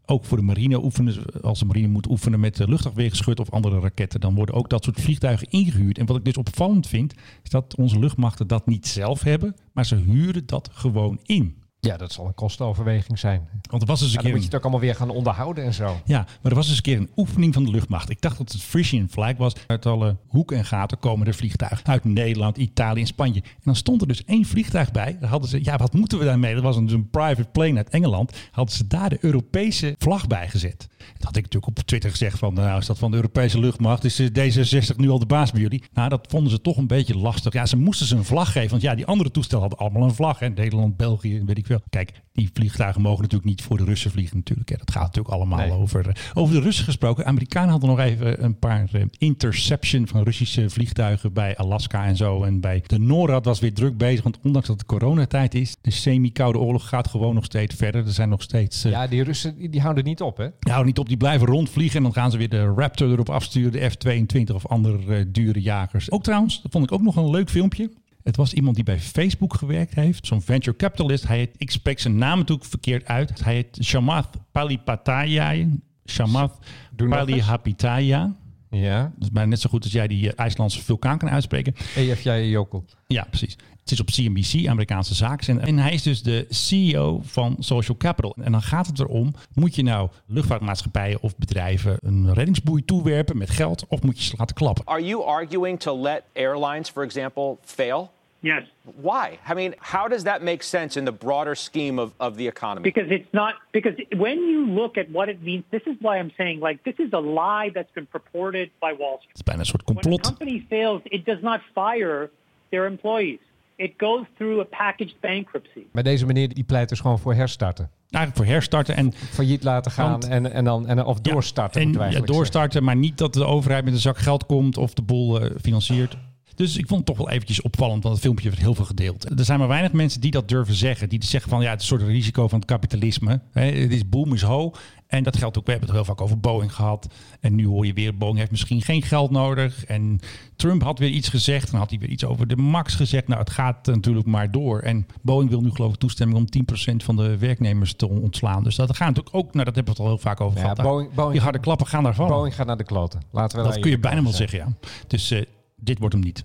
[0.07, 4.21] ook voor de marine oefenen, als de marine moet oefenen met luchtafweergeschut of andere raketten,
[4.21, 5.99] dan worden ook dat soort vliegtuigen ingehuurd.
[5.99, 9.87] En wat ik dus opvallend vind, is dat onze luchtmachten dat niet zelf hebben, maar
[9.87, 11.55] ze huren dat gewoon in.
[11.81, 13.49] Ja, dat zal een kostenoverweging zijn.
[13.71, 15.11] Want er was eens een Ja, dan keer moet je het ook allemaal weer gaan
[15.11, 16.01] onderhouden en zo.
[16.05, 18.11] ja, maar er was eens een keer een oefening van de luchtmacht.
[18.11, 19.53] Ik dacht dat het Frisian flag was.
[19.67, 21.87] Uit alle hoeken en gaten komen er vliegtuigen.
[21.87, 23.41] Uit Nederland, Italië en Spanje.
[23.43, 25.17] En dan stond er dus één vliegtuig bij.
[25.21, 26.55] Daar hadden ze, ja, wat moeten we daarmee?
[26.55, 28.33] Dat was een, dus een private plane uit Engeland.
[28.51, 30.89] Hadden ze daar de Europese vlag bij gezet.
[31.15, 34.05] Dat had ik natuurlijk op Twitter gezegd van, nou is dat van de Europese luchtmacht?
[34.05, 35.83] Is eh, D66 nu al de baas bij jullie?
[35.93, 37.53] Nou, dat vonden ze toch een beetje lastig.
[37.53, 38.71] Ja, ze moesten ze een vlag geven.
[38.71, 40.39] Want ja, die andere toestellen hadden allemaal een vlag.
[40.39, 40.49] Hè?
[40.49, 41.76] Nederland, België, weet ik veel.
[41.91, 44.69] Kijk, die vliegtuigen mogen natuurlijk niet voor de Russen vliegen natuurlijk.
[44.69, 44.77] Hè.
[44.77, 45.71] Dat gaat natuurlijk allemaal Nee.
[45.73, 47.25] over, eh, over de Russen gesproken.
[47.27, 52.43] Amerikanen hadden nog even een paar eh, interception van Russische vliegtuigen bij Alaska en zo.
[52.45, 54.23] En bij de NORAD was weer druk bezig.
[54.23, 58.07] Want ondanks dat het coronatijd is, de semi-koude oorlog gaat gewoon nog steeds verder.
[58.07, 58.85] Er zijn nog steeds...
[58.85, 60.45] eh, Ja, die Russen die, die houden niet op, hè?
[60.45, 61.97] die houden niet op, die blijven rondvliegen.
[61.97, 66.11] En dan gaan ze weer de Raptor erop afsturen, de F-22 of andere dure jagers.
[66.11, 67.91] Ook trouwens, dat vond ik ook nog een leuk filmpje.
[68.27, 70.27] Het was iemand die bij Facebook gewerkt heeft.
[70.27, 71.27] Zo'n venture capitalist.
[71.27, 73.45] Hij heet, ik spreek zijn naam natuurlijk verkeerd uit.
[73.45, 75.67] Hij heet Shamath Palipataya.
[76.07, 76.59] Shamath.
[76.97, 78.35] Palihapitaya.
[78.71, 79.03] Ja.
[79.03, 81.75] Dat is bijna net zo goed als jij die eh, IJslandse vulkaan kan uitspreken.
[81.97, 82.85] EFJ Jokel.
[83.07, 83.57] Ja, precies.
[83.81, 85.61] Het is op CNBC, Amerikaanse zaken.
[85.61, 88.37] En hij is dus de CEO van Social Capital.
[88.41, 93.51] En dan gaat het erom, moet je nou luchtvaartmaatschappijen of bedrijven een reddingsboei toewerpen met
[93.51, 94.85] geld of moet je ze laten klappen?
[94.85, 98.15] Are you arguing to let airlines, for example, fail?
[98.41, 98.63] Yes.
[99.03, 99.39] Why?
[99.49, 102.91] I mean, how does that make sense in the broader scheme of, of the economy?
[102.93, 106.31] Because it's not because when you look at what it means, this is why I'm
[106.37, 109.29] saying like this is a lie that's been purported by Wall Street.
[109.29, 110.27] Het is bijna een soort When a complot.
[110.27, 112.31] company fails, it does not fire
[112.69, 113.39] their employees.
[113.77, 115.81] It goes through a packaged bankruptcy.
[115.93, 117.91] Maar deze meneer die pleit dus gewoon voor herstarten.
[118.11, 121.81] Eigenlijk voor herstarten en Failliet laten gaan Want- en, en dan, en, of doorstarten.
[121.81, 124.77] En moeten we ja, doorstarten, maar niet dat de overheid met een zak geld komt
[124.77, 126.17] of de boel eh, financiert.
[126.57, 129.39] Dus ik vond het toch wel eventjes opvallend, want het filmpje werd heel veel gedeeld.
[129.39, 131.09] Er zijn maar weinig mensen die dat durven zeggen.
[131.09, 133.41] Die zeggen van ja, het is een soort risico van het kapitalisme.
[133.53, 134.73] Het is boom is ho.
[135.07, 137.07] En dat geldt ook, we hebben het heel vaak over Boeing gehad.
[137.41, 139.85] En nu hoor je weer, Boeing heeft misschien geen geld nodig.
[139.85, 140.21] En
[140.57, 141.71] Trump had weer iets gezegd.
[141.71, 143.29] Dan had hij weer iets over de max gezegd.
[143.29, 144.81] Nou, het gaat natuurlijk maar door.
[144.81, 148.65] En Boeing wil nu geloof ik toestemming om 10% van de werknemers te ontslaan.
[148.65, 150.63] Dus dat gaat natuurlijk ook, nou dat hebben we het al heel vaak over Ja,
[150.63, 150.83] gehad.
[150.83, 152.29] Boeing- Boeing- die harde klappen gaan daarvan.
[152.29, 153.21] Boeing gaat naar de kloten.
[153.31, 154.69] Laten we Dat kun je bijna wel zeggen, ja.
[155.07, 155.43] Dus eh,
[155.77, 156.45] dit wordt hem niet.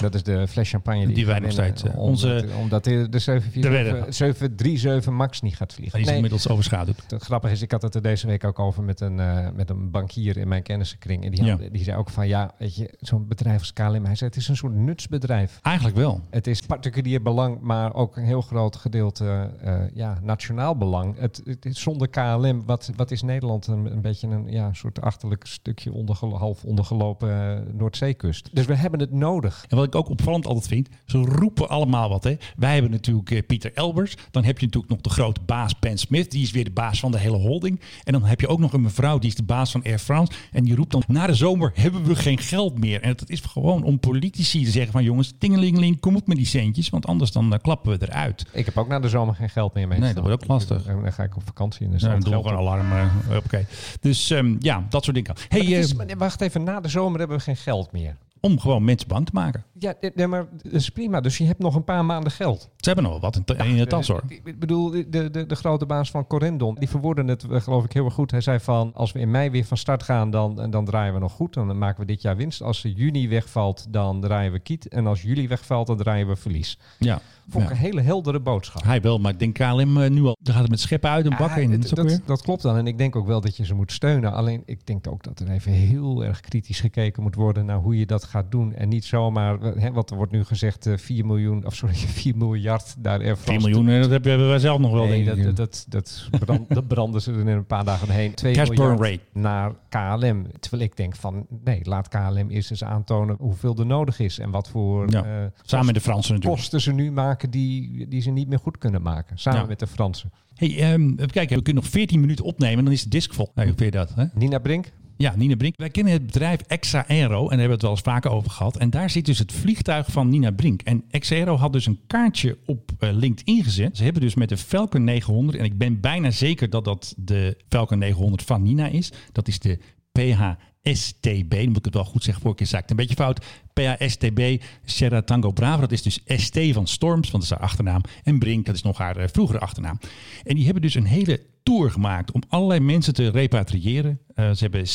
[0.00, 3.18] Dat is de fles champagne die, Die wij nog steeds, eh, onze- omdat de, de
[3.18, 4.12] De redder.
[4.12, 5.98] 747 737 Max niet gaat vliegen.
[5.98, 7.04] Die is inmiddels overschaduwd.
[7.08, 9.70] Het grappige is, ik had het er deze week ook over met een, eh, met
[9.70, 11.24] een bankier in mijn kennissenkring.
[11.24, 11.68] En die, had- Ja.
[11.72, 14.48] die zei ook van, ja, weet je, zo'n bedrijf als KLM, hij zei, het is
[14.48, 15.58] een soort nutsbedrijf.
[15.62, 16.20] Eigenlijk wel.
[16.30, 21.18] Het is particulier belang, maar ook een heel groot gedeelte eh, ja, nationaal belang.
[21.18, 25.46] Het, het zonder KLM, wat, wat is Nederland een, een beetje een ja, soort achterlijk
[25.46, 28.48] stukje ondergelo- half ondergelopen Noordzeekust.
[28.52, 29.64] Dus we hebben het nodig.
[29.68, 32.24] En wat ik ook opvallend altijd vind, ze roepen allemaal wat.
[32.24, 32.36] Hè.
[32.56, 34.14] Wij hebben natuurlijk eh, Pieter Elbers.
[34.30, 36.30] Dan heb je natuurlijk nog de grote baas Ben Smith.
[36.30, 37.80] Die is weer de baas van de hele holding.
[38.04, 40.32] En dan heb je ook nog een mevrouw, die is de baas van Air France.
[40.52, 43.00] En die roept dan, na de zomer hebben we geen geld meer.
[43.02, 46.46] En het is gewoon om politici te zeggen van jongens, tingelingeling, kom op met die
[46.46, 46.88] centjes.
[46.90, 48.46] Want anders dan eh, klappen we eruit.
[48.52, 49.98] Ik heb ook na de zomer geen geld meer mee.
[49.98, 50.82] Nee, dat wordt ook lastig.
[50.82, 52.92] Dan, dan ga ik op vakantie en staat dan een alarm.
[52.92, 53.66] eh, Oké.
[54.00, 55.34] Dus ehm, ja, dat soort dingen.
[55.48, 58.16] Hey, is- wacht even, na de zomer hebben we geen geld meer.
[58.40, 59.64] Om gewoon mensen bang te maken.
[59.78, 61.20] Ja, nee, maar dat is prima.
[61.20, 62.70] Dus je hebt nog een paar maanden geld.
[62.80, 64.22] Ze hebben nog wel wat in, in de tas hoor.
[64.28, 67.92] Ik bedoel, de, de, de grote baas van Corendon, die verwoordde het eh, geloof ik
[67.92, 68.30] heel erg goed.
[68.30, 71.20] Hij zei van, als we in mei weer van start gaan, dan, dan draaien we
[71.20, 71.54] nog goed.
[71.54, 72.62] Dan maken we dit jaar winst.
[72.62, 74.88] Als juni wegvalt, dan draaien we kiet.
[74.88, 76.78] En als juli wegvalt, dan draaien we verlies.
[76.98, 77.20] Ja.
[77.48, 77.76] Vond ik Ja.
[77.76, 78.82] een hele heldere boodschap.
[78.82, 80.36] Hij wel, maar ik denk KLM eh, nu al.
[80.40, 81.70] Dan gaat het met scheppen uit en bakken in.
[81.70, 82.76] Ja, Dat dat, klopt dan.
[82.76, 84.32] En ik denk ook wel dat je ze moet steunen.
[84.32, 87.98] Alleen ik denk ook dat er even heel erg kritisch gekeken moet worden naar hoe
[87.98, 88.74] je dat gaat doen.
[88.74, 92.36] En niet zomaar, hè, wat er wordt nu gezegd, eh, 4 miljoen, of sorry, 4
[92.36, 92.68] miljard
[92.98, 95.56] daar Air 4 France miljoen, eh, dat hebben wij zelf nog wel, Nee, denk dat,
[95.56, 98.34] dat, dat, brand, dat branden ze er in een paar dagen heen.
[98.34, 99.20] 2 Cash burn miljard rate.
[99.32, 100.46] naar KLM.
[100.60, 104.38] Terwijl ik denk van, nee, laat KLM eerst eens aantonen hoeveel er nodig is.
[104.38, 106.60] En wat voor Ja, eh, samen met de Fransen natuurlijk.
[106.60, 109.38] kosten ze nu maken die, die ze niet meer goed kunnen maken.
[109.38, 109.66] Samen Ja.
[109.66, 110.32] met de Fransen.
[110.54, 113.32] Hey, ehm, even kijken, we kunnen nog 14 minuten opnemen en dan is de disc
[113.34, 113.50] vol.
[113.54, 114.12] Nee, hoe vind je dat?
[114.14, 114.24] Hè?
[114.34, 114.92] Nina Brink?
[115.20, 115.74] Ja, Nina Brink.
[115.76, 118.50] Wij kennen het bedrijf Exa Aero en daar hebben we het wel eens vaker over
[118.50, 118.76] gehad.
[118.76, 120.82] En daar zit dus het vliegtuig van Nina Brink.
[120.82, 123.96] En Exa Aero had dus een kaartje op eh, LinkedIn gezet.
[123.96, 127.56] Ze hebben dus met de Falcon 900, en ik ben bijna zeker dat dat de
[127.68, 129.12] Falcon 900 van Nina is.
[129.32, 129.78] Dat is de
[130.12, 133.44] PHSTB, dan moet ik het wel goed zeggen, zei ik het een beetje fout.
[133.72, 138.02] PHSTB Sierra Tango Bravo, dat is dus ST van Storms, want dat is haar achternaam.
[138.22, 139.98] En Brink, dat is nog haar eh, vroegere achternaam.
[140.44, 141.40] En die hebben dus een hele
[141.70, 144.20] tour gemaakt om allerlei mensen te repatriëren.
[144.34, 144.86] Eh, ze hebben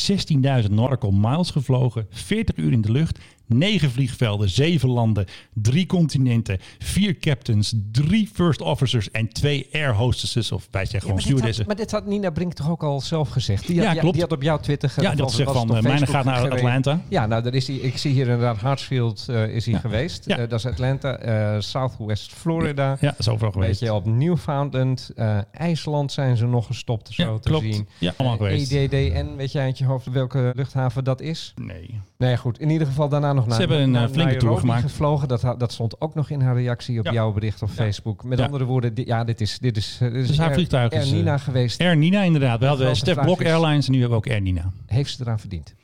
[0.64, 6.58] 16.000 nautical miles gevlogen, 40 uur in de lucht, 9 vliegvelden, 7 landen, 3 continenten,
[6.78, 11.66] 4 captains, 3 first officers en 2 air hostesses, of wij zeggen gewoon stewardessen.
[11.66, 13.66] maar dit had Nina Brink toch ook al zelf gezegd?
[13.66, 14.14] Die had, ja, klopt.
[14.14, 16.50] Die had op jouw Twitter Ja, dat zegt van, eh, mijne Facebook gaat naar.
[16.50, 17.00] Atlanta.
[17.08, 20.28] Ja, nou, daar is hij, ik zie hier inderdaad Hartsfield eh, is hij geweest.
[20.28, 21.60] Dat is Atlanta.
[21.60, 22.96] Southwest Florida.
[23.00, 23.80] Ja, dat is overal geweest.
[23.80, 25.10] Beetje op Newfoundland.
[25.52, 27.64] IJsland zijn ze nog gestopt, zo Ja, te klopt.
[27.64, 27.88] zien.
[27.98, 28.72] Ja, allemaal geweest.
[28.72, 31.52] EDDN, weet jij uit je hoofd welke luchthaven dat is?
[31.60, 32.00] Nee.
[32.18, 32.60] Nee, goed.
[32.60, 34.82] In ieder geval daarna nog naar, hebben een, naar eh, flinke tour Nairobi gemaakt.
[34.82, 35.28] gevlogen.
[35.28, 37.12] Dat, dat stond ook nog in haar reactie op Ja.
[37.12, 38.24] jouw bericht op Facebook.
[38.24, 40.98] Met andere woorden, ja, dit is, dit is, eh, dit is, Dus haar vliegtuig is
[40.98, 41.80] Air eh, Nina geweest.
[41.80, 42.58] Air Nina inderdaad.
[42.60, 44.72] We hadden Stef Blok is- Airlines en nu hebben we ook Air Nina.
[44.86, 45.74] Heeft ze eraan verdiend?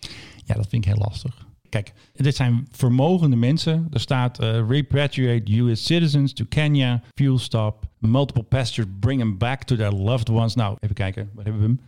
[0.44, 1.46] Ja, dat vind ik heel lastig.
[1.72, 3.86] Kijk, dit zijn vermogende mensen.
[3.90, 9.62] Er staat eh, repatriate US citizens to Kenya, fuel stop, multiple passengers, bring them back
[9.62, 10.54] to their loved ones.
[10.54, 11.80] Nou, even kijken, waar hebben we hem?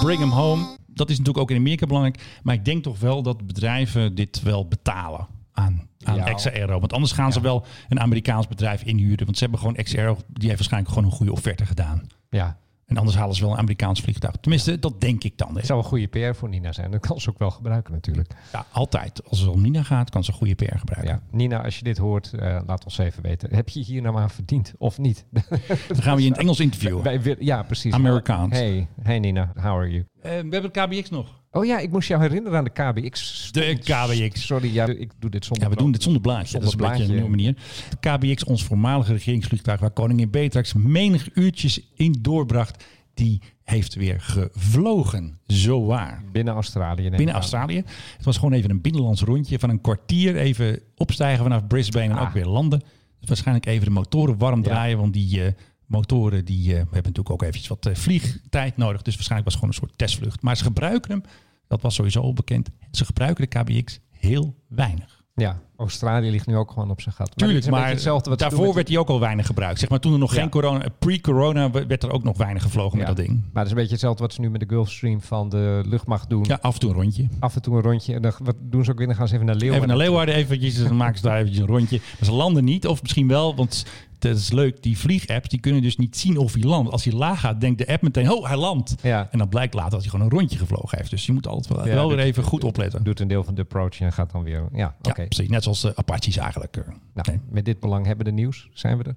[0.00, 0.76] Bring them home.
[0.86, 2.40] Dat is natuurlijk ook in Amerika belangrijk.
[2.42, 6.66] Maar ik denk toch wel dat bedrijven dit wel betalen aan, aan Ja.
[6.78, 9.24] Want anders gaan ze wel een Amerikaans bedrijf inhuren.
[9.24, 12.06] Want ze hebben gewoon Aero, die heeft waarschijnlijk gewoon een goede offerte gedaan.
[12.30, 12.58] Ja.
[12.88, 14.34] En anders halen ze wel een Amerikaans vliegtuig.
[14.40, 15.56] Tenminste, dat denk ik dan.
[15.56, 16.90] Het zou een goede PR voor Nina zijn.
[16.90, 18.34] Dat kan ze ook wel gebruiken natuurlijk.
[18.52, 19.28] Ja, altijd.
[19.28, 21.14] Als het om Nina gaat, kan ze goede PR gebruiken.
[21.14, 21.36] Ja.
[21.36, 23.54] Nina, als je dit hoort, eh, laat ons even weten.
[23.54, 25.24] Heb je hier nou maar verdiend of niet?
[25.88, 27.02] Dan gaan we je in het Engels interviewen.
[27.02, 27.92] Wij ja, precies.
[27.92, 28.52] Amerikaans.
[28.52, 30.04] Hey, hey Nina, how are you?
[30.20, 31.37] Eh, we hebben het KBX nog.
[31.52, 33.48] Oh ja, ik moest jou herinneren aan de KBX.
[33.52, 34.46] De KBX.
[34.46, 36.46] Sorry, ja, ik doe dit zonder Ja, we doen dit zonder blaadje.
[36.60, 37.40] Zonder dat is een beetje een blaadje.
[37.40, 37.54] nieuwe
[38.00, 38.18] manier.
[38.18, 42.84] De KBX, ons voormalige regeringsvliegtuig, waar koningin Beatrix menig uurtjes in doorbracht,
[43.14, 45.38] die heeft weer gevlogen.
[45.46, 46.22] Zo waar.
[46.32, 47.10] Binnen Australië.
[47.10, 47.34] Binnen.
[47.34, 47.76] Australië.
[48.16, 50.36] Het was gewoon even een binnenlands rondje van een kwartier.
[50.36, 52.22] Even opstijgen vanaf Brisbane en Ah.
[52.22, 52.80] ook weer landen.
[53.20, 54.64] Dus waarschijnlijk even de motoren warm Ja.
[54.64, 54.98] draaien.
[54.98, 55.52] Want die eh,
[55.88, 59.02] motoren die, eh, hebben natuurlijk ook eventjes wat eh, vliegtijd nodig.
[59.02, 60.42] Dus waarschijnlijk was het gewoon een soort testvlucht.
[60.42, 61.22] Maar ze gebruiken hem,
[61.68, 62.68] dat was sowieso al bekend.
[62.90, 65.16] Ze gebruiken de KBX heel weinig.
[65.34, 67.32] Ja, Australië ligt nu ook gewoon op zijn gat.
[67.36, 69.78] Tuurlijk, maar hetzelfde wat daarvoor werd hij ook al weinig gebruikt.
[69.80, 70.40] Zeg maar toen er nog Ja.
[70.40, 73.06] geen corona, pre-corona werd er ook nog weinig gevlogen Ja.
[73.06, 73.40] met dat ding.
[73.40, 76.28] Maar dat is een beetje hetzelfde wat ze nu met de Gulfstream van de luchtmacht
[76.30, 76.44] doen.
[76.48, 77.28] Ja, af en toe een rondje.
[77.38, 78.14] Af en toe een rondje.
[78.14, 79.06] En dan wat doen ze ook weer?
[79.06, 79.84] Dan gaan ze even naar Leeuwarden.
[79.88, 82.00] Even naar Leeuwarden eventjes, dan maken ze daar eventjes een rondje.
[82.18, 83.86] Maar ze landen niet, of misschien wel, want
[84.18, 84.82] dat is leuk.
[84.82, 86.90] Die vliegapps, die kunnen dus niet zien of hij landt.
[86.90, 88.94] Als hij laag gaat, denkt de app meteen, oh, hij landt.
[89.02, 89.28] Ja.
[89.30, 91.10] En dan blijkt later dat hij gewoon een rondje gevlogen heeft.
[91.10, 93.04] Dus je moet altijd wel, Ja, wel weer even goed opletten.
[93.04, 94.68] Doet een deel van de approach en gaat dan weer...
[94.72, 95.24] Ja, oké.
[95.24, 95.48] Precies.
[95.48, 96.76] Net zoals de Apaches eigenlijk.
[96.76, 96.82] eh.
[97.14, 98.68] Nou, met dit belang hebben we de nieuws.
[98.72, 99.16] Zijn we er?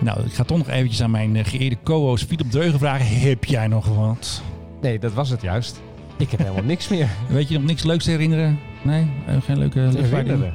[0.00, 3.06] Nou, ik ga toch nog eventjes aan mijn eh, geëerde co-host Philip Dreugen vragen.
[3.20, 4.42] Heb jij nog wat?
[4.80, 5.80] Nee, dat was het juist.
[6.18, 7.08] Ik heb helemaal niks meer.
[7.28, 8.58] Weet je nog niks leuks te herinneren?
[8.82, 9.06] Nee?
[9.26, 10.54] Eh, Geen leuke herinneren.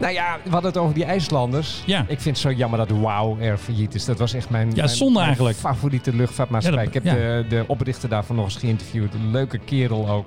[0.00, 1.82] Nou ja, we hadden het over die IJslanders.
[1.86, 2.00] Ja.
[2.00, 4.04] Ik vind het zo jammer dat Wow Air failliet is.
[4.04, 5.56] Dat was echt mijn, mijn- zonde mijn eigenlijk.
[5.56, 6.82] favoriete luchtvaartmaatschappij.
[6.82, 9.14] Ja, ik heb de, de oprichter daarvan nog eens geïnterviewd.
[9.14, 10.26] Een leuke kerel ook.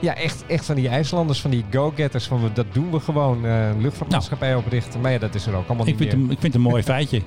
[0.00, 2.26] Ja, echt, echt van die IJslanders, van die go-getters.
[2.26, 3.44] Van, we- dat doen we gewoon.
[3.46, 5.00] eh, een luchtvaartmaatschappij oprichten.
[5.00, 6.32] Maar ja, dat is er ook allemaal Ik niet vind, meer.
[6.32, 7.22] ik vind het een mooi feitje.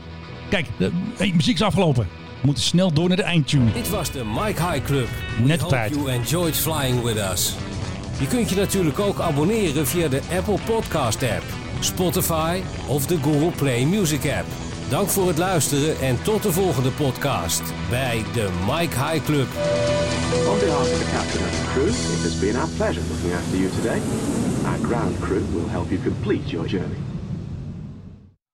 [0.50, 2.08] Kijk, de hey, muziek is afgelopen.
[2.40, 3.72] We moeten snel door naar de eindtune.
[3.74, 5.08] Dit was de Mike High Club.
[5.38, 5.96] We Net op hope tijd.
[5.96, 7.54] you enjoyed flying with us.
[8.20, 11.44] Je kunt je natuurlijk ook abonneren via de Apple Podcast app,
[11.80, 14.46] Spotify of de Google Play Music app.
[14.90, 19.48] Dank voor het luisteren en tot de volgende podcast bij de Mike High Club.
[20.50, 23.58] On behalf of the captain and the crew, it has been our pleasure looking after
[23.58, 24.00] you today.
[24.66, 27.13] Our ground crew will help you complete your journey.